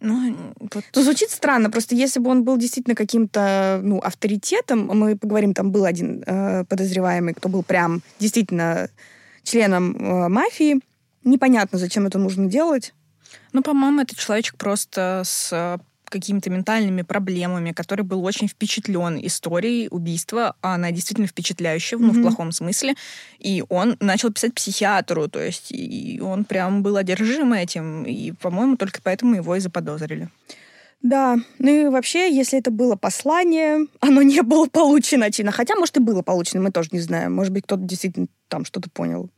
[0.00, 0.82] Ну, вот.
[0.94, 1.70] ну, звучит странно.
[1.70, 6.64] Просто если бы он был действительно каким-то ну, авторитетом, мы поговорим, там был один э,
[6.64, 8.88] подозреваемый, кто был прям действительно
[9.42, 10.80] членом э, мафии.
[11.22, 12.94] Непонятно, зачем это нужно делать.
[13.52, 15.78] Ну, по-моему, этот человечек просто с
[16.10, 22.02] какими-то ментальными проблемами, который был очень впечатлен историей убийства, а она действительно впечатляющая, mm-hmm.
[22.02, 22.94] ну, в плохом смысле,
[23.38, 28.76] и он начал писать психиатру, то есть и он прям был одержим этим, и, по-моему,
[28.76, 30.28] только поэтому его и заподозрили.
[31.02, 35.50] Да, ну и вообще, если это было послание, оно не было получено чинно.
[35.50, 37.34] Хотя, может, и было получено, мы тоже не знаем.
[37.34, 39.30] Может быть, кто-то действительно там что-то понял.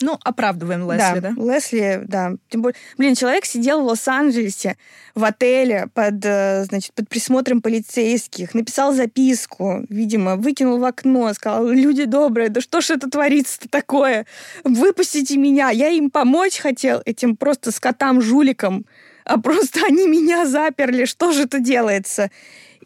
[0.00, 1.32] Ну, оправдываем Лесли, да?
[1.36, 2.32] Да, Лесли, да.
[2.48, 4.76] Тем более, блин, человек сидел в Лос-Анджелесе
[5.16, 11.66] в отеле под, э, значит, под присмотром полицейских, написал записку, видимо, выкинул в окно, сказал,
[11.66, 14.26] люди добрые, да что ж это творится-то такое?
[14.62, 18.86] Выпустите меня, я им помочь хотел, этим просто скотам-жуликам,
[19.24, 22.30] а просто они меня заперли, что же это делается?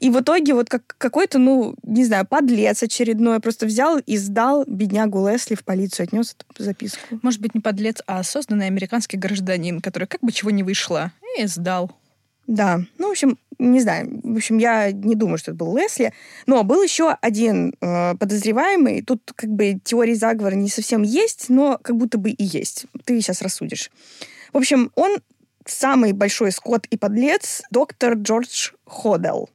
[0.00, 4.64] И в итоге вот как какой-то, ну, не знаю, подлец очередной просто взял и сдал
[4.66, 7.18] беднягу Лесли в полицию, отнес эту записку.
[7.22, 11.46] Может быть, не подлец, а осознанный американский гражданин, который как бы чего не вышло, и
[11.46, 11.92] сдал.
[12.46, 16.12] Да, ну, в общем, не знаю, в общем, я не думаю, что это был Лесли,
[16.46, 21.78] но был еще один э, подозреваемый, тут как бы теории заговора не совсем есть, но
[21.80, 22.86] как будто бы и есть.
[23.04, 23.90] Ты сейчас рассудишь.
[24.52, 25.18] В общем, он
[25.66, 29.50] самый большой скот и подлец доктор Джордж Ходел.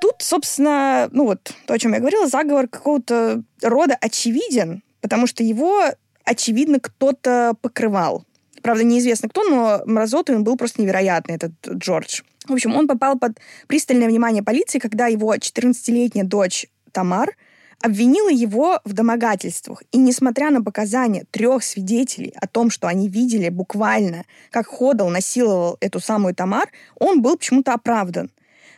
[0.00, 5.42] Тут, собственно, ну вот то, о чем я говорила, заговор какого-то рода очевиден, потому что
[5.42, 5.82] его,
[6.24, 8.24] очевидно, кто-то покрывал.
[8.62, 12.22] Правда, неизвестно кто, но мразотой он был просто невероятный, этот Джордж.
[12.46, 13.38] В общем, он попал под
[13.68, 17.36] пристальное внимание полиции, когда его 14-летняя дочь Тамар
[17.80, 19.82] обвинила его в домогательствах.
[19.92, 25.76] И несмотря на показания трех свидетелей о том, что они видели буквально, как Ходал насиловал
[25.80, 28.30] эту самую Тамар, он был почему-то оправдан.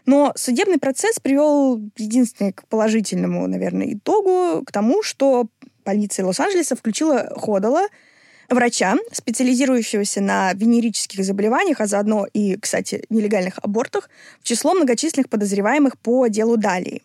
[0.06, 5.48] Но судебный процесс привел единственное к положительному, наверное, итогу, к тому, что
[5.84, 7.88] полиция Лос-Анджелеса включила Ходала,
[8.48, 14.08] врача, специализирующегося на венерических заболеваниях, а заодно и, кстати, нелегальных абортах,
[14.40, 17.02] в число многочисленных подозреваемых по делу Далии.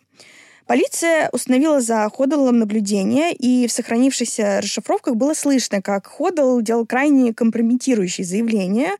[0.66, 7.34] Полиция установила за Ходалом наблюдение, и в сохранившихся расшифровках было слышно, как Ходал делал крайне
[7.34, 8.92] компрометирующие заявления.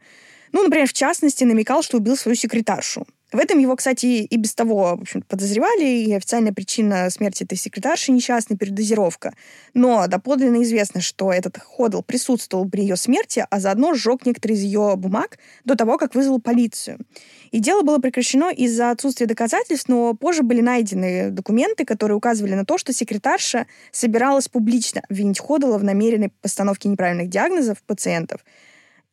[0.53, 3.07] Ну, например, в частности, намекал, что убил свою секретаршу.
[3.35, 7.59] В этом его, кстати, и без того в общем подозревали, и официальная причина смерти этой
[7.59, 9.35] секретарши— несчастная передозировка.
[9.75, 14.63] Но доподлинно известно, что этот Ходл присутствовал при ее смерти, а заодно сжег некоторые из
[14.63, 17.01] ее бумаг до того, как вызвал полицию.
[17.51, 22.65] И дело было прекращено из-за отсутствия доказательств, но позже были найдены документы, которые указывали на
[22.65, 28.45] то, что секретарша собиралась публично обвинить Ходла в намеренной постановке неправильных диагнозов пациентов—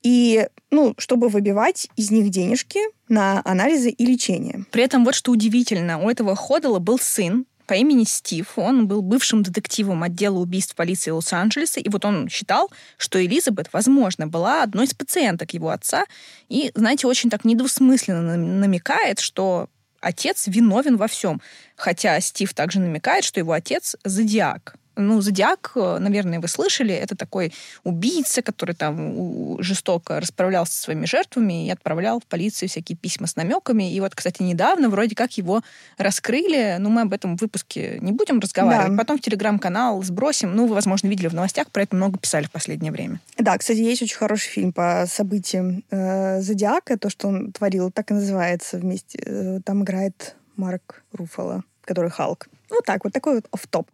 [0.01, 4.65] и, ну, чтобы выбивать из них денежки на анализы и лечение.
[4.71, 8.51] При этом вот что удивительно, у этого Ходала был сын, по имени Стив.
[8.57, 14.27] Он был бывшим детективом отдела убийств полиции Лос-Анджелеса, и вот он считал, что Элизабет, возможно,
[14.27, 16.03] была одной из пациенток его отца,
[16.49, 19.69] и, знаете, очень так недвусмысленно намекает, что
[20.01, 21.41] отец виновен во всем.
[21.77, 24.75] Хотя Стив также намекает, что его отец— зодиак.
[24.95, 31.67] Ну, Зодиак, наверное, вы слышали, это такой убийца, который там жестоко расправлялся со своими жертвами
[31.67, 33.93] и отправлял в полицию всякие письма с намеками.
[33.93, 35.61] И вот, кстати, недавно вроде как его
[35.97, 38.91] раскрыли, но мы об этом в выпуске не будем разговаривать.
[38.91, 38.97] Да.
[38.97, 40.55] Потом в телеграм-канал сбросим.
[40.55, 43.19] Ну, вы, возможно, видели в новостях, про это много писали в последнее время.
[43.37, 48.11] Да, кстати, есть очень хороший фильм по событиям э, Зодиака, то, что он творил, так
[48.11, 49.21] и называется вместе.
[49.25, 52.47] Э, там играет Марк Руфало, который Халк.
[52.71, 53.87] Вот так вот, такой вот оф-топ.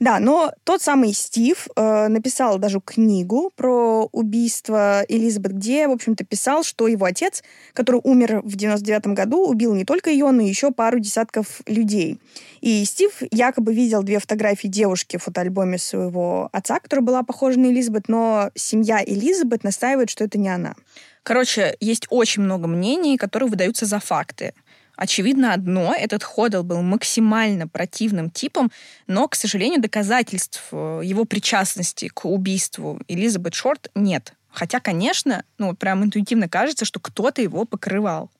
[0.00, 6.24] Да, но тот самый Стив э, написал даже книгу про убийство Элизабет, где, в общем-то,
[6.24, 7.42] писал, что его отец,
[7.74, 12.20] который умер в 99 году, убил не только ее, но еще пару десятков людей.
[12.60, 17.66] И Стив якобы видел две фотографии девушки в фотоальбоме своего отца, которая была похожа на
[17.66, 20.74] Элизабет, но семья Элизабет настаивает, что это не она.
[21.22, 24.54] Короче, есть очень много мнений, которые выдаются за факты.
[24.96, 28.70] Очевидно одно, этот Ходл был максимально противным типом,
[29.06, 34.34] но, к сожалению, доказательств э, его причастности к убийству Элизабет Шорт нет.
[34.50, 38.30] Хотя, конечно, ну, прям интуитивно кажется, что кто-то его покрывал.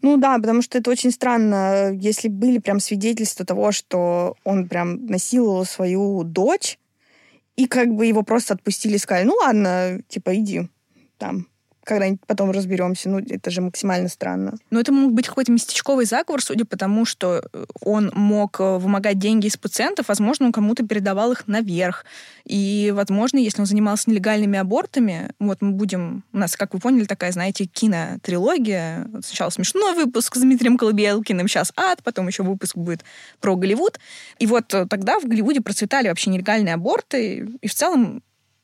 [0.00, 5.06] Ну да, потому что это очень странно, если были прям свидетельства того, что он прям
[5.06, 6.78] насиловал свою дочь,
[7.56, 10.68] и как бы его просто отпустили сказали, ну ладно, типа иди
[11.22, 11.46] там,
[11.84, 13.08] когда-нибудь потом разберемся.
[13.08, 14.54] Ну, это же максимально странно.
[14.70, 18.78] Ну, это мог быть какой-то местечковый заговор, судя по тому, что э, он мог э,
[18.78, 22.04] вымогать деньги из пациентов, возможно, он кому-то передавал их наверх.
[22.44, 26.24] И, возможно, если он занимался нелегальными абортами, вот мы будем...
[26.32, 29.08] У нас, как вы поняли, такая, знаете, кинотрилогия.
[29.22, 33.04] Сначала смешной выпуск с Дмитрием Колыбелкиным, сейчас ад, потом еще выпуск будет
[33.40, 33.98] про Голливуд.
[34.38, 38.22] И вот э, тогда в Голливуде процветали вообще нелегальные аборты, и в целом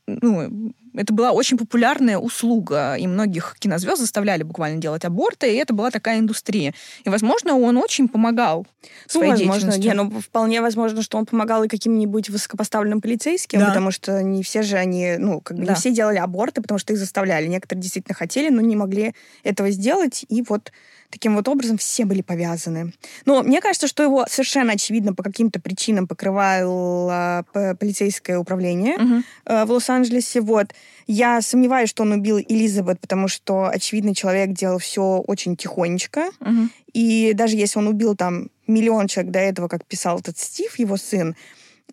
[0.08, 5.72] ну, это была очень популярная услуга, и многих кинозвезд заставляли буквально делать аборты, и это
[5.72, 6.74] была такая индустрия.
[7.04, 8.66] И, возможно, он очень помогал
[9.06, 13.66] своей ну, возможно, не, ну, вполне возможно, что он помогал и каким-нибудь высокопоставленным полицейским, да.
[13.66, 15.72] потому что не все же они, ну, как бы да.
[15.72, 17.46] не все делали аборты, потому что их заставляли.
[17.46, 20.72] Некоторые действительно хотели, но не могли этого сделать, и вот
[21.10, 22.92] таким вот образом все были повязаны.
[23.24, 29.22] Но мне кажется, что его совершенно очевидно по каким-то причинам покрывало полицейское управление угу.
[29.46, 30.40] в Лос-Анджелесе.
[30.40, 30.74] Вот.
[31.06, 36.30] Я сомневаюсь, что он убил Элизабет, потому что, очевидно, человек делал все очень тихонечко.
[36.40, 36.68] Угу.
[36.92, 40.96] И даже если он убил там миллион человек до этого, как писал этот Стив, его
[40.96, 41.34] сын,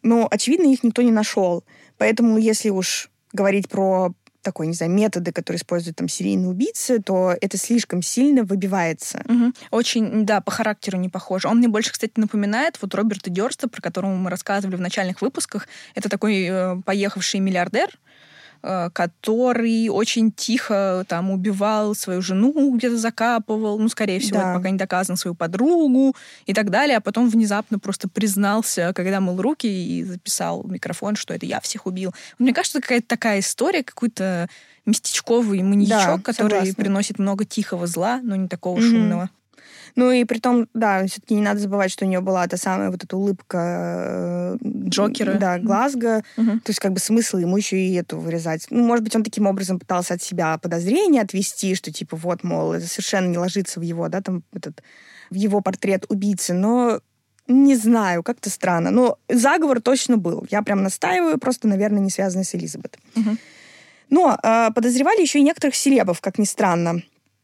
[0.04, 1.64] но, очевидно, их никто не нашел.
[1.98, 4.14] Поэтому, если уж говорить про
[4.46, 9.24] такой, не знаю, методы, которые используют там серийные убийцы, то это слишком сильно выбивается.
[9.28, 9.54] Угу.
[9.72, 11.48] Очень, да, по характеру не похоже.
[11.48, 15.68] Он мне больше, кстати, напоминает вот Роберта Дёрста, про которого мы рассказывали в начальных выпусках.
[15.96, 17.90] Это такой э, поехавший миллиардер,
[18.94, 24.54] который очень тихо там убивал свою жену, где-то закапывал, ну, скорее всего, да.
[24.56, 29.42] пока не доказано, свою подругу и так далее, а потом внезапно просто признался, когда мыл
[29.42, 32.14] руки и записал микрофон, что это я всех убил.
[32.40, 34.50] Мне кажется, какая-то такая история, какой-то
[34.86, 36.76] местечковый маньячок, да, который согласна.
[36.76, 38.90] приносит много тихого зла, но не такого mm-hmm.
[38.90, 39.30] шумного.
[39.96, 42.92] Ну и при том, да, все-таки не надо забывать, что у нее была та самая
[42.92, 45.36] вот эта улыбка э, Джокера.
[45.36, 46.24] Да, Глазго.
[46.38, 46.60] Угу.
[46.60, 48.68] То есть как бы смысл ему еще и эту вырезать.
[48.70, 52.74] Ну, может быть, он таким образом пытался от себя подозрения отвести, что типа вот, мол,
[52.74, 54.84] это совершенно не ложится в его, да, там этот,
[55.30, 57.00] в его портрет убийцы, но
[57.48, 58.92] не знаю, как-то странно.
[58.92, 60.46] Но заговор точно был.
[60.50, 62.98] Я прям настаиваю, просто, наверное, не связанный с Элизабет.
[63.16, 63.38] Угу.
[64.10, 67.02] Но э, подозревали еще и некоторых селебов, как ни странно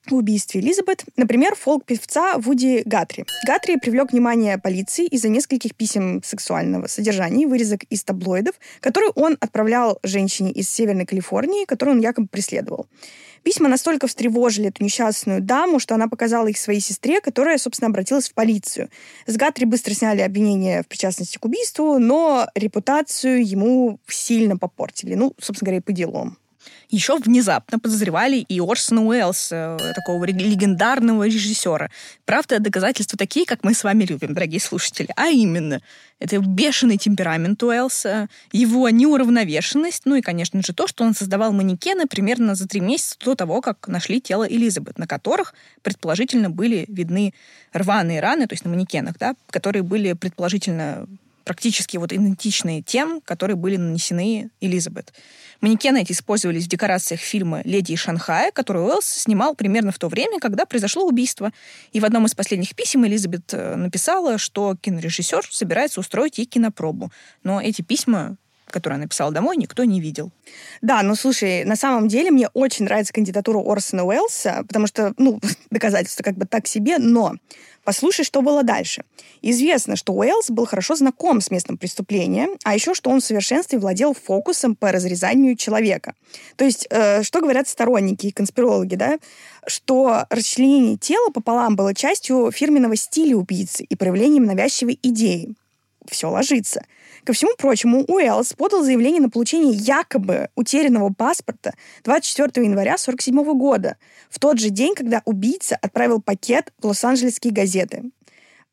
[0.07, 1.05] в убийстве Элизабет.
[1.15, 3.25] Например, фолк-певца Вуди Гатри.
[3.45, 9.99] Гатри привлек внимание полиции из-за нескольких писем сексуального содержания, вырезок из таблоидов, которые он отправлял
[10.03, 12.87] женщине из Северной Калифорнии, которую он якобы преследовал.
[13.43, 18.29] Письма настолько встревожили эту несчастную даму, что она показала их своей сестре, которая, собственно, обратилась
[18.29, 18.89] в полицию.
[19.25, 25.15] С Гатри быстро сняли обвинение в причастности к убийству, но репутацию ему сильно попортили.
[25.15, 26.37] Ну, собственно говоря, и по делам.
[26.91, 31.89] Еще внезапно подозревали и Орсона Уэллса, такого легендарного режиссера.
[32.25, 35.07] Правда, доказательства такие, как мы с вами любим, дорогие слушатели.
[35.15, 35.81] А именно,
[36.19, 42.07] это бешеный темперамент Уэллса, его неуравновешенность, ну и, конечно же, то, что он создавал манекены
[42.07, 47.33] примерно за три месяца до того, как нашли тело Элизабет, на которых, предположительно, были видны
[47.71, 51.07] рваные раны, то есть на манекенах, да, которые были, предположительно,
[51.45, 55.13] практически вот идентичные тем, которые были нанесены Элизабет.
[55.61, 60.07] Манекены эти использовались в декорациях фильма «Леди из Шанхая», который Уэллс снимал примерно в то
[60.07, 61.51] время, когда произошло убийство.
[61.91, 67.11] И в одном из последних писем Элизабет э, написала, что кинорежиссер собирается устроить ей кинопробу.
[67.43, 68.37] Но эти письма
[68.71, 70.31] которую она написала домой, никто не видел.
[70.81, 75.39] Да, ну слушай, на самом деле мне очень нравится кандидатура Орсона Уэллса, потому что, ну,
[75.69, 77.35] доказательства как бы так себе, но
[77.83, 79.03] послушай, что было дальше.
[79.41, 83.79] Известно, что Уэллс был хорошо знаком с местом преступления, а еще, что он в совершенстве
[83.79, 86.13] владел фокусом по разрезанию человека.
[86.55, 89.17] То есть, э, что говорят сторонники и конспирологи, да?
[89.67, 95.55] Что расчленение тела пополам было частью фирменного стиля убийцы и проявлением навязчивой идеи.
[96.07, 96.83] Все ложится.
[97.23, 103.97] Ко всему прочему, Уэллс подал заявление на получение якобы утерянного паспорта 24 января 1947 года,
[104.29, 108.05] в тот же день, когда убийца отправил пакет в Лос-Анджелесские газеты.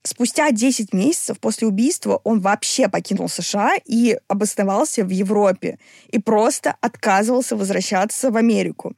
[0.02, 5.78] Спустя 10 месяцев после убийства он вообще покинул США и обосновался в Европе
[6.08, 8.94] и просто отказывался возвращаться в Америку.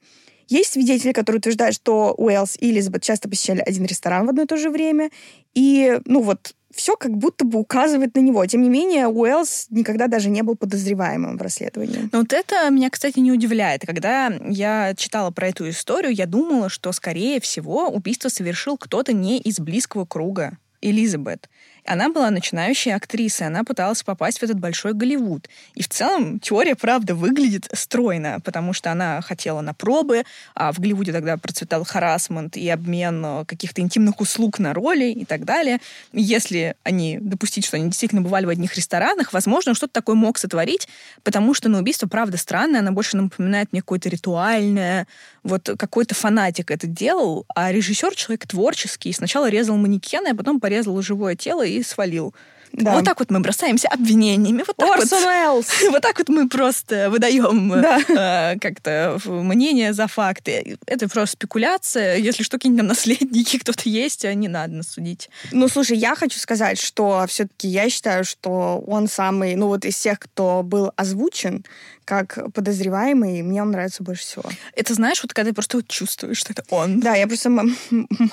[0.46, 4.46] Есть свидетели, которые утверждают, что Уэллс и Элизабет часто посещали один ресторан в одно и
[4.46, 5.10] то же время.
[5.54, 8.44] И, ну вот, все как будто бы указывает на него.
[8.46, 12.08] Тем не менее, Уэллс никогда даже не был подозреваемым в расследовании.
[12.12, 13.84] Ну вот это меня, кстати, не удивляет.
[13.86, 19.38] Когда я читала про эту историю, я думала, что, скорее всего, убийство совершил кто-то не
[19.38, 21.48] из близкого круга Элизабет.
[21.90, 25.48] Она была начинающей актрисой, она пыталась попасть в этот большой Голливуд.
[25.74, 30.22] И в целом теория, правда, выглядит стройно, потому что она хотела на пробы,
[30.54, 35.24] а в Голливуде тогда процветал харасмент и обмен э, каких-то интимных услуг на роли и
[35.24, 35.80] так далее.
[36.12, 40.86] Если они допустить, что они действительно бывали в одних ресторанах, возможно, что-то такое мог сотворить,
[41.24, 45.08] потому что на убийство, правда, странное, она больше напоминает мне какое-то ритуальное,
[45.42, 49.12] вот какой-то фанатик это делал, а режиссер человек творческий.
[49.12, 52.34] Сначала резал манекены, а потом порезал живое тело и свалил.
[52.72, 52.94] Да.
[52.94, 54.62] Вот так вот мы бросаемся обвинениями.
[54.66, 55.08] Вот так, вот,
[55.90, 58.52] вот так вот мы просто выдаем да.
[58.54, 60.78] э, как-то мнение за факты.
[60.86, 62.16] Это просто спекуляция.
[62.16, 65.30] Если что, какие-нибудь наследники кто-то есть, не надо нас судить.
[65.52, 69.96] Ну, слушай, я хочу сказать, что все-таки я считаю, что он самый, ну вот из
[69.96, 71.64] всех, кто был озвучен,
[72.04, 74.44] как подозреваемый, мне он нравится больше всего.
[74.74, 77.00] Это знаешь, вот когда ты просто вот чувствуешь, что это он.
[77.00, 77.50] Да, я просто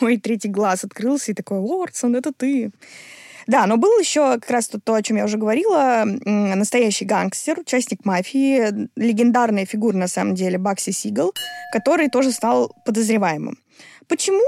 [0.01, 2.71] мой третий глаз открылся и такой, Уордсон, это ты.
[3.47, 8.05] Да, но был еще как раз то, о чем я уже говорила, настоящий гангстер, участник
[8.05, 11.33] мафии, легендарная фигура, на самом деле, Бакси Сигал,
[11.71, 13.57] который тоже стал подозреваемым.
[14.07, 14.43] Почему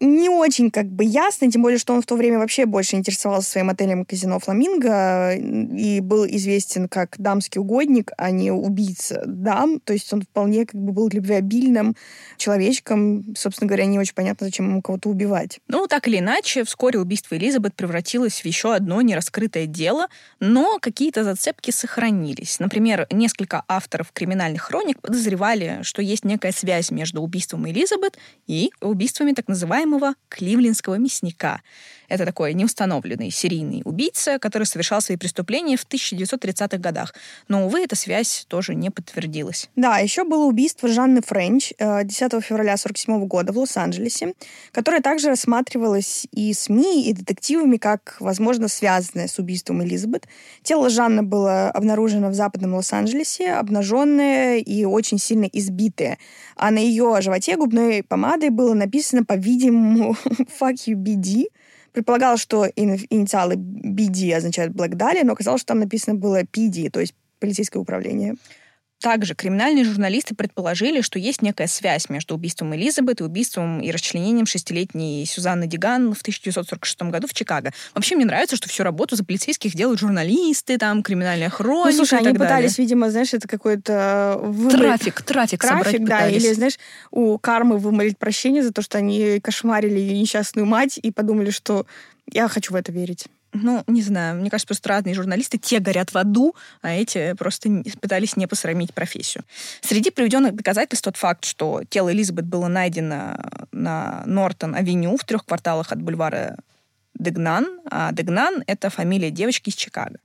[0.00, 3.50] не очень как бы ясно, тем более, что он в то время вообще больше интересовался
[3.50, 9.78] своим отелем казино «Фламинго» и был известен как дамский угодник, а не убийца дам.
[9.80, 11.94] То есть он вполне как бы был любвеобильным
[12.38, 13.34] человечком.
[13.36, 15.60] Собственно говоря, не очень понятно, зачем ему кого-то убивать.
[15.68, 20.08] Ну, так или иначе, вскоре убийство Элизабет превратилось в еще одно нераскрытое дело,
[20.40, 22.58] но какие-то зацепки сохранились.
[22.58, 28.18] Например, несколько авторов криминальных хроник подозревали, что есть некая связь между убийством Элизабет
[28.48, 31.60] и убийствами так называемых называемого кливлендского мясника.
[32.08, 37.14] Это такой неустановленный серийный убийца, который совершал свои преступления в 1930-х годах.
[37.48, 39.68] Но, увы, эта связь тоже не подтвердилась.
[39.74, 44.34] Да, еще было убийство Жанны Френч 10 э, февраля 1947 года в Лос-Анджелесе,
[44.72, 50.28] которое также рассматривалось и СМИ, и детективами как, возможно, связанное с убийством Элизабет.
[50.62, 56.18] Тело Жанны было обнаружено в западном Лос-Анджелесе, обнаженное и очень сильно избитое.
[56.56, 59.73] А на ее животе губной помадой было написано, по-видимому,
[60.58, 61.46] «Fuck you, BD»,
[61.92, 67.00] предполагалось, что инициалы BD означают Black Dahlia, но оказалось, что там написано было PD, то
[67.00, 68.34] есть полицейское управление.
[69.04, 74.46] Также криминальные журналисты предположили, что есть некая связь между убийством Элизабет и убийством и расчленением
[74.46, 77.74] шестилетней Сюзанны Диган в 1946 году в Чикаго.
[77.94, 82.18] Вообще мне нравится, что всю работу за полицейских делают журналисты, там, криминальная хроника Ну, слушай,
[82.18, 82.70] они пытались, далее.
[82.78, 84.38] видимо, знаешь, это какой-то...
[84.40, 84.72] Вымыть...
[84.74, 86.42] Трафик, трафик, трафик да, пытались.
[86.42, 86.78] или, знаешь,
[87.10, 91.84] у кармы вымолить прощение за то, что они кошмарили несчастную мать и подумали, что
[92.32, 96.12] я хочу в это верить ну, не знаю, мне кажется, просто разные журналисты, те горят
[96.12, 99.44] в аду, а эти просто пытались не посрамить профессию.
[99.80, 103.36] Среди приведенных доказательств тот факт, что тело Элизабет было найдено
[103.72, 106.56] на Нортон-авеню в трех кварталах от бульвара
[107.16, 110.18] Дегнан, а Дегнан— это фамилия девочки из Чикаго.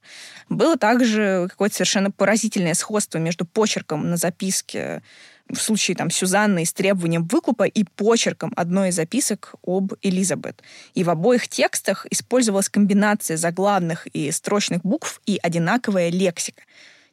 [0.49, 5.03] Было также какое-то совершенно поразительное сходство между почерком на записке
[5.49, 10.61] в случае там Сюзанны с требованием выкупа и почерком одной из записок об Элизабет.
[10.93, 16.63] И в обоих текстах использовалась комбинация заглавных и строчных букв и одинаковая лексика.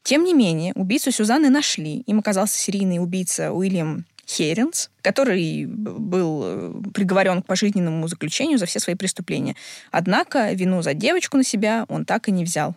[0.03, 2.01] Тем не менее, убийцу Сюзанны нашли.
[2.07, 8.80] Им оказался серийный убийца Уильям Херенс, который был э, приговорен к пожизненному заключению за все
[8.80, 9.55] свои преступления.
[9.93, 12.74] Однако вину за девочку на себя он так и не взял.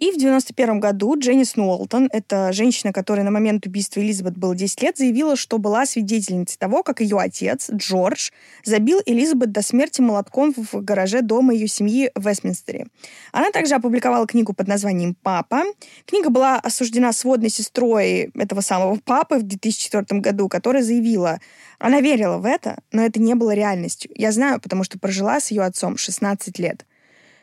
[0.00, 4.80] И в 91 году Дженнис Нуолтон, это женщина, которая на момент убийства Элизабет было 10
[4.82, 8.30] лет, заявила, что была свидетельницей того, как ее отец, Джордж,
[8.64, 12.86] забил Элизабет до смерти молотком в гараже дома ее семьи в Вестминстере.
[13.30, 15.64] Она также опубликовала книгу под названием «Папа».
[16.06, 21.40] Книга была осуждена сводной сестрой этого самого папы в 2004 году, которая заявила,
[21.78, 24.10] она верила в это, но это не было реальностью.
[24.14, 26.86] Я знаю, потому что прожила с ее отцом 16 лет.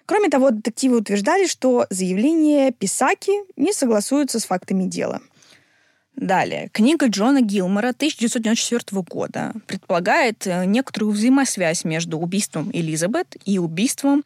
[0.08, 5.22] Кроме того, детективы утверждали, что заявления Писаки не согласуются с фактами дела.
[6.16, 6.70] Далее.
[6.72, 14.24] Книга Джона Гилмора 1994 года предполагает э, некоторую взаимосвязь между убийством Элизабет и убийством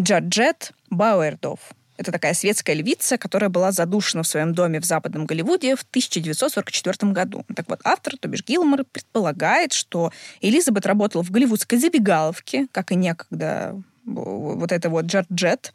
[0.00, 1.58] Джорджет Бауэрдов.
[1.96, 7.12] Это такая светская львица, которая была задушена в своем доме в Западном Голливуде в 1944
[7.12, 7.44] году.
[7.54, 12.94] Так вот, автор, то бишь Гилмор, предполагает, что Элизабет работала в голливудской забегаловке, как и
[12.94, 13.74] некогда
[14.06, 15.74] вот это вот Джорджет,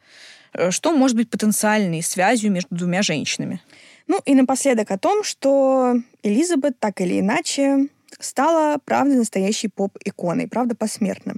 [0.54, 3.62] э, что может быть потенциальной связью между двумя женщинами?
[4.08, 7.88] Ну и напоследок о том, что Элизабет так или иначе
[8.20, 11.36] стала, правда, настоящей поп-иконой, правда, посмертно.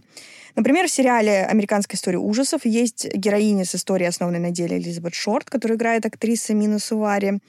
[0.55, 5.49] Например, в сериале «Американская история ужасов» есть героиня с историей, основанной на деле Элизабет Шорт,
[5.49, 7.39] которую играет актриса Мина Сувари.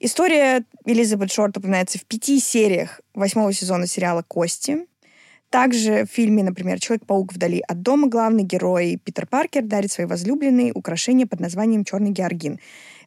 [0.00, 4.86] История Элизабет Шорт упоминается в пяти сериях восьмого сезона сериала «Кости».
[5.50, 10.72] Также в фильме, например, «Человек-паук вдали от дома» главный герой Питер Паркер дарит своей возлюбленной
[10.74, 12.58] украшение под названием «Черный георгин»,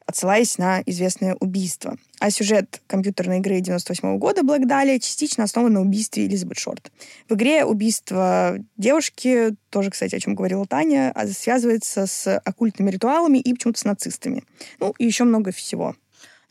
[0.05, 1.97] отсылаясь на известное убийство.
[2.19, 6.91] А сюжет компьютерной игры 98 года Black Dahlia частично основан на убийстве Элизабет Шорт.
[7.29, 13.37] В игре убийство девушки, тоже, кстати, о чем говорила Таня, а связывается с оккультными ритуалами
[13.37, 14.43] и почему-то с нацистами.
[14.79, 15.95] Ну, и еще много всего.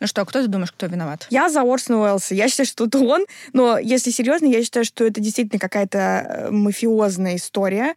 [0.01, 1.27] Ну что, кто ты думаешь, кто виноват?
[1.31, 2.35] Я за Орсона Уэллса.
[2.35, 3.27] Я считаю, что это он.
[3.53, 7.95] Но если серьезно, я считаю, что это действительно какая-то э, мафиозная история.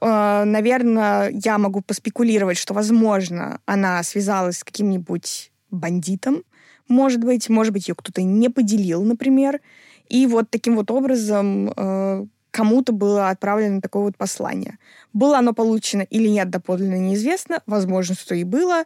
[0.00, 6.44] Э, наверное, я могу поспекулировать, что, возможно, она связалась с каким-нибудь бандитом.
[6.88, 9.60] Может быть, может быть, ее кто-то не поделил, например.
[10.08, 14.78] И вот таким вот образом э, кому-то было отправлено такое вот послание.
[15.12, 17.60] Было оно получено или нет, доподлинно неизвестно.
[17.66, 18.84] Возможно, что и было.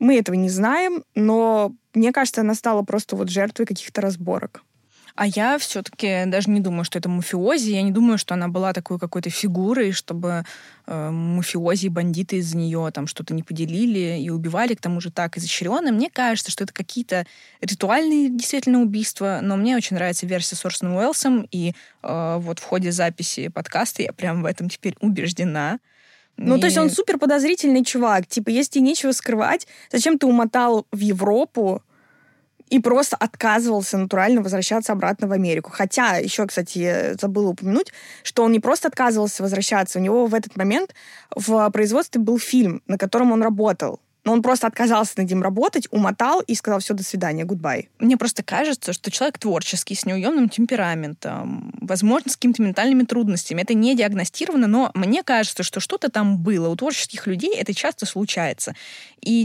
[0.00, 4.62] Мы этого не знаем, но мне кажется, она стала просто вот жертвой каких-то разборок.
[5.14, 7.70] А я все-таки даже не думаю, что это мафиози.
[7.70, 10.44] Я не думаю, что она была такой какой-то фигурой, чтобы
[10.86, 15.10] э, мафиози и бандиты из нее там что-то не поделили и убивали, к тому же
[15.10, 15.92] так изощренно.
[15.92, 17.26] Мне кажется, что это какие-то
[17.60, 22.64] ритуальные действительно убийства, но мне очень нравится версия с Орсоном Уэллсом, и э, вот в
[22.64, 25.78] ходе записи подкаста я прям в этом теперь убеждена.
[26.36, 26.60] Ну, и...
[26.60, 28.26] то есть он супер подозрительный чувак.
[28.26, 31.82] Типа, если тебе нечего скрывать, зачем ты умотал в Европу
[32.68, 35.70] и просто отказывался натурально возвращаться обратно в Америку.
[35.70, 40.56] Хотя, еще, кстати, забыла упомянуть, что он не просто отказывался возвращаться, у него в этот
[40.56, 40.94] момент
[41.36, 44.00] в производстве был фильм, на котором он работал.
[44.24, 47.88] Но он просто отказался над ним работать, умотал и сказал все, до свидания, гудбай.
[47.98, 53.62] Мне просто кажется, что человек творческий, с неуемным темпераментом, возможно, с какими-то ментальными трудностями.
[53.62, 56.68] Это не диагностировано, но мне кажется, что что-то там было.
[56.68, 58.76] У творческих людей это часто случается.
[59.20, 59.42] И,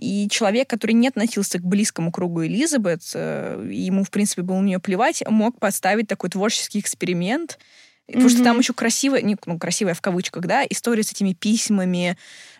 [0.00, 4.62] и человек, который не относился к близкому кругу Элизабет, э, ему, в принципе, было у
[4.62, 7.58] нее плевать, мог поставить такой творческий эксперимент,
[8.06, 8.32] Потому mm-hmm.
[8.32, 12.16] что там еще красивая, ну, красивая в кавычках, да, история с этими письмами,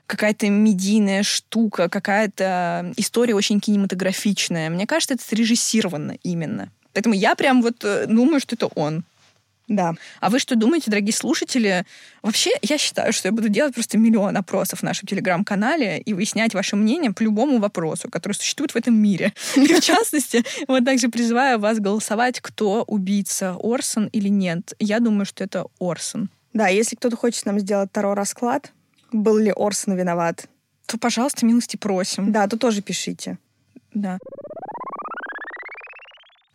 [0.09, 4.71] какая-то медийная штука, какая-то история очень кинематографичная.
[4.71, 6.71] Мне кажется, это срежиссировано именно.
[6.95, 9.05] Поэтому я прям вот э, думаю, что это он.
[9.69, 9.95] Да.
[10.21, 11.85] А вы что думаете, дорогие слушатели?
[12.23, 16.55] Вообще, я считаю, что я буду делать просто миллион опросов в нашем телеграм-канале и выяснять
[16.55, 19.35] ваше мнение по любому вопросу, который существует в этом мире.
[19.57, 24.73] И в частности, вот также призываю вас голосовать, кто убийца, Орсон или нет.
[24.79, 26.31] Я думаю, что это Орсон.
[26.55, 28.73] Да, если кто-то хочет нам сделать второй расклад,
[29.13, 30.49] был ли Орсон виноват,
[30.87, 32.33] то, пожалуйста, милости просим.
[32.33, 33.39] Да, то тоже пишите.
[33.95, 34.19] Да.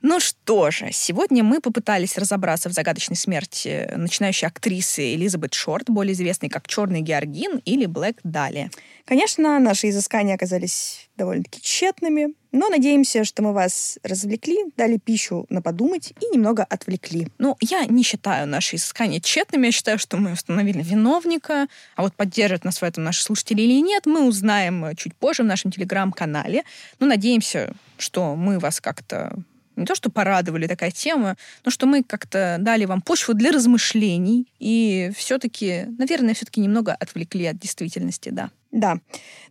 [0.05, 6.11] Ну что же, сегодня мы попытались разобраться в загадочной смерти начинающей актрисы Элизабет Шорт, более
[6.11, 8.69] известной как Черный Георгин или Блэк Дали.
[9.05, 15.61] Конечно, наши изыскания оказались довольно-таки тщетными, но надеемся, что мы вас развлекли, дали пищу на
[15.61, 17.29] подумать и немного отвлекли.
[17.37, 22.13] Ну, я не считаю наши изыскания тщетными, я считаю, что мы установили виновника, а вот
[22.13, 26.63] поддерживают нас в этом наши слушатели или нет, мы узнаем чуть позже в нашем телеграм-канале.
[26.99, 29.33] Ну, надеемся, что мы вас как-то
[29.75, 34.47] не то, что порадовали такая тема, но что мы как-то дали вам почву для размышлений
[34.59, 38.51] и все-таки, наверное, все-таки немного отвлекли от действительности, да.
[38.71, 38.97] Да.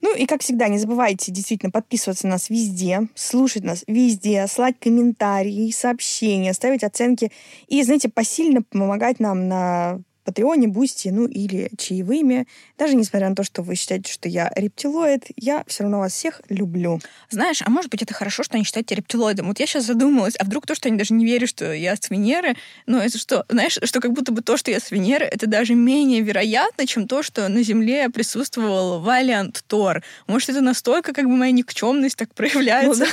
[0.01, 4.75] Ну и, как всегда, не забывайте действительно подписываться на нас везде, слушать нас везде, слать
[4.81, 7.31] комментарии, сообщения, ставить оценки
[7.69, 12.47] и, знаете, посильно помогать нам на Патреоне, Boosty, ну или чаевыми.
[12.79, 16.41] Даже несмотря на то, что вы считаете, что я рептилоид, я все равно вас всех
[16.49, 17.01] люблю.
[17.31, 19.49] Знаешь, а может быть это хорошо, что они считают тебя рептилоидом?
[19.49, 22.11] Вот я сейчас задумалась, а вдруг то, что они даже не верят, что я с
[22.11, 22.57] Венеры,
[22.87, 25.75] но это что, знаешь, что как будто бы то, что я с Венеры, это даже
[25.75, 30.03] менее вероятно, чем то, что на Земле присутствовал Валиант Тор.
[30.27, 33.05] Может, это настолько как бы моя никчемность так проявляется?
[33.05, 33.13] Ну, да.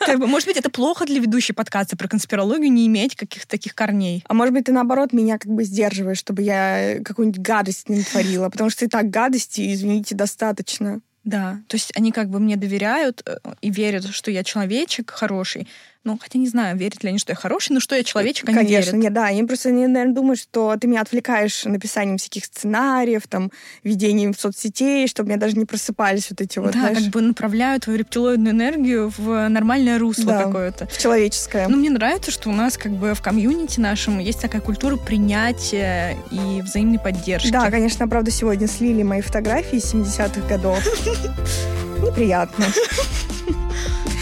[0.06, 3.74] Как бы, может быть, это плохо для ведущей подкаста про конспирологию не иметь каких-то таких
[3.74, 4.24] корней.
[4.26, 8.48] А может быть, ты наоборот меня как бы сдерживаешь, чтобы я какую-нибудь гадость не творила,
[8.48, 11.00] потому что и так гадости, извините, достаточно.
[11.22, 15.68] Да, то есть они как бы мне доверяют э, и верят, что я человечек хороший,
[16.02, 18.56] ну, хотя не знаю, верят ли они, что я хороший, но что я человечек, они
[18.56, 19.04] Конечно, верят.
[19.04, 19.26] нет, да.
[19.26, 23.50] Они просто, они, наверное, думают, что ты меня отвлекаешь написанием всяких сценариев, там,
[23.84, 26.98] ведением в соцсетей, чтобы меня даже не просыпались вот эти вот, Да, знаешь...
[26.98, 30.86] как бы направляют твою рептилоидную энергию в нормальное русло да, какое-то.
[30.86, 31.68] в человеческое.
[31.68, 36.16] Ну, мне нравится, что у нас как бы в комьюнити нашем есть такая культура принятия
[36.30, 37.50] и взаимной поддержки.
[37.50, 40.82] Да, конечно, правда, сегодня слили мои фотографии 70-х годов.
[42.02, 42.64] Неприятно.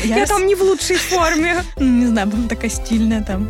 [0.05, 1.62] Я, я там не в лучшей форме.
[1.76, 3.49] Не знаю, была такая стильная там.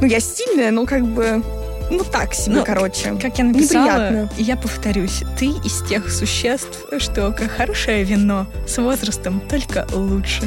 [0.00, 1.42] Ну, я стильная, но как бы...
[1.90, 3.16] Ну, так себе, ну, короче.
[3.20, 4.30] Как я написала, Неприятно.
[4.36, 10.42] я повторюсь, ты из тех существ, что как хорошее вино с возрастом только лучше.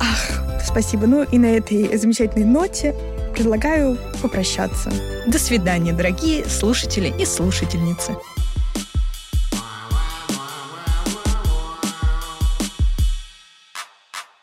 [0.00, 1.06] Ах, спасибо.
[1.06, 2.94] Ну и на этой замечательной ноте
[3.34, 4.92] предлагаю попрощаться.
[5.26, 8.16] До свидания, дорогие слушатели и слушательницы.